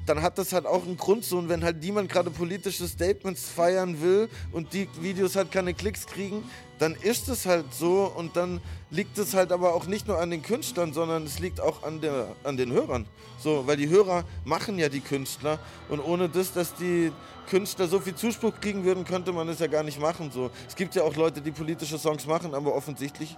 [0.05, 1.37] dann hat das halt auch einen Grund so.
[1.37, 6.07] Und wenn halt niemand gerade politische Statements feiern will und die Videos halt keine Klicks
[6.07, 6.49] kriegen,
[6.79, 10.29] dann ist es halt so und dann liegt es halt aber auch nicht nur an
[10.29, 13.05] den Künstlern, sondern es liegt auch an, der, an den Hörern.
[13.37, 17.11] So, weil die Hörer machen ja die Künstler und ohne das, dass die
[17.49, 20.31] Künstler so viel Zuspruch kriegen würden, könnte man es ja gar nicht machen.
[20.31, 20.51] So.
[20.69, 23.35] Es gibt ja auch Leute, die politische Songs machen, aber offensichtlich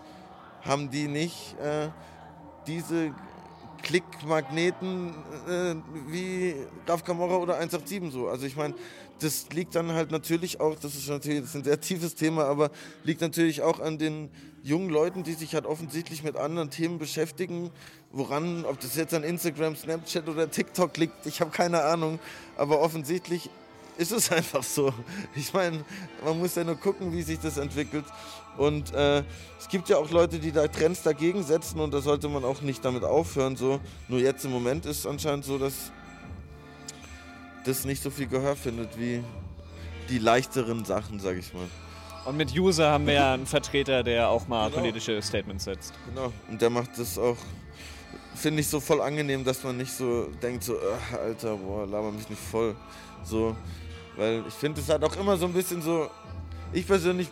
[0.62, 1.90] haben die nicht äh,
[2.68, 3.14] diese
[3.82, 5.10] Klickmagneten
[5.48, 5.76] äh,
[6.08, 6.56] wie
[6.88, 8.28] Raf Camorra oder 187 so.
[8.28, 8.76] Also ich meine,
[9.20, 12.46] das liegt dann halt natürlich auch, das ist natürlich das ist ein sehr tiefes Thema,
[12.46, 12.72] aber
[13.04, 14.30] liegt natürlich auch an den
[14.64, 17.72] jungen Leuten, die sich halt offensichtlich mit anderen Themen beschäftigen.
[18.12, 22.20] Woran, ob das jetzt an Instagram, Snapchat oder TikTok liegt, ich habe keine Ahnung.
[22.58, 23.50] Aber offensichtlich
[23.98, 24.94] ist es einfach so.
[25.36, 25.84] Ich meine,
[26.24, 28.06] man muss ja nur gucken, wie sich das entwickelt.
[28.58, 29.24] Und äh,
[29.60, 32.62] es gibt ja auch Leute, die da Trends dagegen setzen und da sollte man auch
[32.62, 33.56] nicht damit aufhören.
[33.56, 33.80] So.
[34.08, 35.92] Nur jetzt im Moment ist es anscheinend so, dass
[37.66, 39.24] das nicht so viel Gehör findet wie
[40.10, 41.68] die leichteren Sachen, sag ich mal.
[42.26, 44.82] Und mit User haben wir ja einen Vertreter, der auch mal Genau.
[44.82, 45.94] politische Statements setzt.
[46.08, 46.32] Genau.
[46.50, 47.38] Und der macht das auch,
[48.42, 52.12] finde ich, so voll angenehm, dass man nicht so denkt, so, "Ach, Alter, boah, laber
[52.12, 52.76] mich nicht voll.
[53.24, 53.56] So,
[54.18, 56.10] weil ich finde, es hat auch immer so ein bisschen so,
[56.74, 57.30] ich persönlich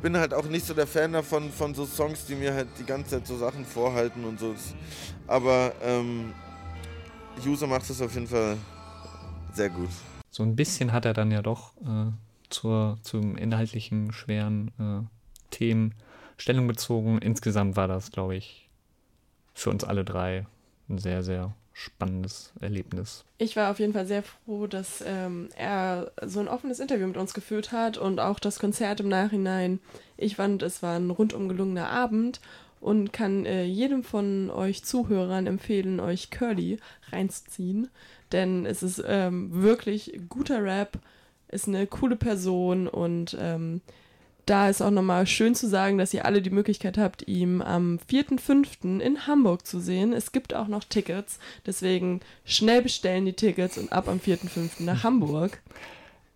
[0.00, 2.84] bin halt auch nicht so der Fan davon, von so Songs, die mir halt die
[2.84, 4.54] ganze Zeit so Sachen vorhalten und so.
[5.26, 6.32] Aber ähm,
[7.46, 8.56] User macht das auf jeden Fall
[9.52, 9.90] sehr gut.
[10.30, 12.10] So ein bisschen hat er dann ja doch äh,
[12.50, 15.08] zur, zum inhaltlichen, schweren äh,
[15.50, 15.94] Themen
[16.36, 17.18] Stellung bezogen.
[17.18, 18.68] Insgesamt war das, glaube ich,
[19.54, 20.46] für uns alle drei
[20.92, 23.24] ein sehr, sehr spannendes Erlebnis.
[23.38, 27.16] Ich war auf jeden Fall sehr froh, dass ähm, er so ein offenes Interview mit
[27.16, 29.80] uns geführt hat und auch das Konzert im Nachhinein.
[30.16, 32.40] Ich fand, es war ein rundum gelungener Abend
[32.80, 36.78] und kann äh, jedem von euch Zuhörern empfehlen, euch Curly
[37.10, 37.88] reinzuziehen.
[38.32, 40.98] Denn es ist ähm, wirklich guter Rap,
[41.48, 43.80] ist eine coole Person und ähm,
[44.46, 47.98] da ist auch nochmal schön zu sagen, dass ihr alle die Möglichkeit habt, ihm am
[48.10, 49.00] 4.5.
[49.00, 50.12] in Hamburg zu sehen.
[50.12, 54.82] Es gibt auch noch Tickets, deswegen schnell bestellen die Tickets und ab am 4.5.
[54.82, 55.60] nach Hamburg.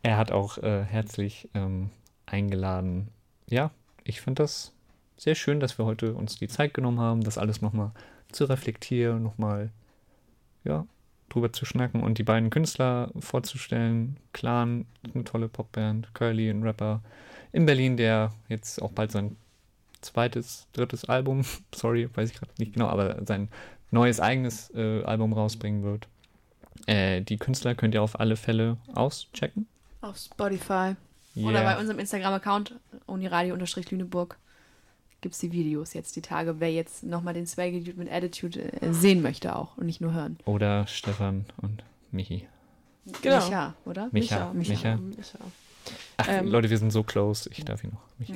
[0.02, 1.90] Er hat auch äh, herzlich ähm,
[2.26, 3.08] eingeladen.
[3.48, 3.70] Ja,
[4.04, 4.72] ich finde das
[5.16, 7.90] sehr schön, dass wir heute uns die Zeit genommen haben, das alles nochmal
[8.30, 9.70] zu reflektieren, nochmal
[10.62, 10.86] ja,
[11.28, 14.16] drüber zu schnacken und die beiden Künstler vorzustellen.
[14.32, 17.02] Clan, eine tolle Popband, Curly, ein Rapper
[17.56, 19.34] in Berlin, der jetzt auch bald sein
[20.02, 21.42] zweites, drittes Album,
[21.74, 23.48] sorry, weiß ich gerade nicht genau, aber sein
[23.90, 26.06] neues eigenes äh, Album rausbringen wird.
[26.86, 29.66] Äh, die Künstler könnt ihr auf alle Fälle auschecken.
[30.02, 30.96] Auf Spotify.
[31.34, 32.74] Oder bei unserem Instagram-Account,
[33.06, 34.38] uniradio-lüneburg,
[35.20, 38.72] gibt es die Videos jetzt die Tage, wer jetzt nochmal den Swaggy Dude mit Attitude
[38.80, 40.38] äh, sehen möchte auch und nicht nur hören.
[40.44, 42.46] Oder Stefan und Michi.
[43.22, 43.36] Genau.
[43.36, 44.08] Micha, oder?
[44.12, 44.52] Micha.
[44.52, 44.74] Micha.
[44.74, 44.96] Micha.
[44.96, 45.38] Micha.
[46.18, 47.48] Ach, Ähm, Leute, wir sind so close.
[47.52, 48.28] Ich darf ihn noch.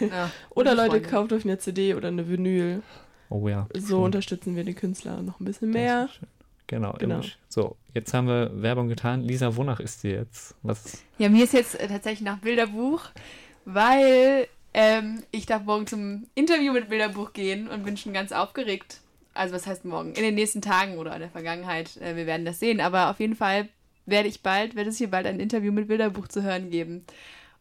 [0.00, 0.30] Ja.
[0.50, 1.08] Oder Leute, Freunde.
[1.08, 2.82] kauft euch eine CD oder eine Vinyl.
[3.30, 3.66] Oh ja.
[3.74, 4.00] So stimmt.
[4.04, 6.08] unterstützen wir die Künstler noch ein bisschen mehr.
[6.66, 7.16] Genau, Genau.
[7.20, 7.26] genau.
[7.48, 9.22] So, jetzt haben wir Werbung getan.
[9.22, 10.54] Lisa, wonach ist sie jetzt?
[10.62, 11.02] Was?
[11.18, 13.02] Ja, mir ist jetzt äh, tatsächlich nach Bilderbuch,
[13.64, 19.00] weil ähm, ich darf morgen zum Interview mit Bilderbuch gehen und bin schon ganz aufgeregt.
[19.34, 20.12] Also was heißt morgen?
[20.14, 21.96] In den nächsten Tagen oder in der Vergangenheit.
[21.98, 22.80] Äh, wir werden das sehen.
[22.80, 23.68] Aber auf jeden Fall
[24.06, 27.04] werde ich bald, werde es hier bald ein Interview mit Bilderbuch zu hören geben.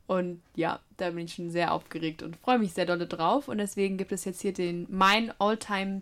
[0.05, 3.47] Und ja, da bin ich schon sehr aufgeregt und freue mich sehr dolle drauf.
[3.47, 6.01] Und deswegen gibt es jetzt hier den mein Alltime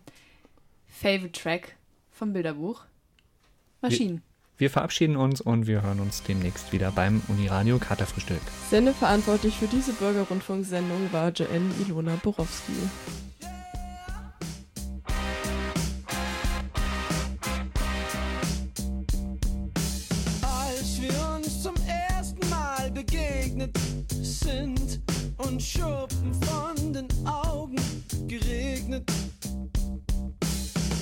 [0.88, 1.76] Favorite Track
[2.12, 2.84] vom Bilderbuch.
[3.82, 4.22] Maschinen.
[4.58, 8.42] Wir verabschieden uns und wir hören uns demnächst wieder beim Uniradio Katerfrühstück.
[8.70, 12.74] Sendeverantwortlich für diese Bürgerrundfunksendung war Joanne Ilona Borowski.
[25.62, 27.76] Schuppen von den Augen
[28.28, 29.10] geregnet.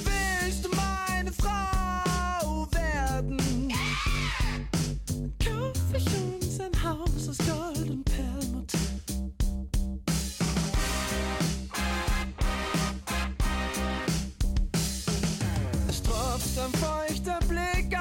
[0.03, 3.71] Willst du meine Frau werden?
[5.43, 8.73] Kauf ich uns ein Haus aus Gold und Perlmutt.
[15.87, 17.98] Es tropft ein feuchter Blick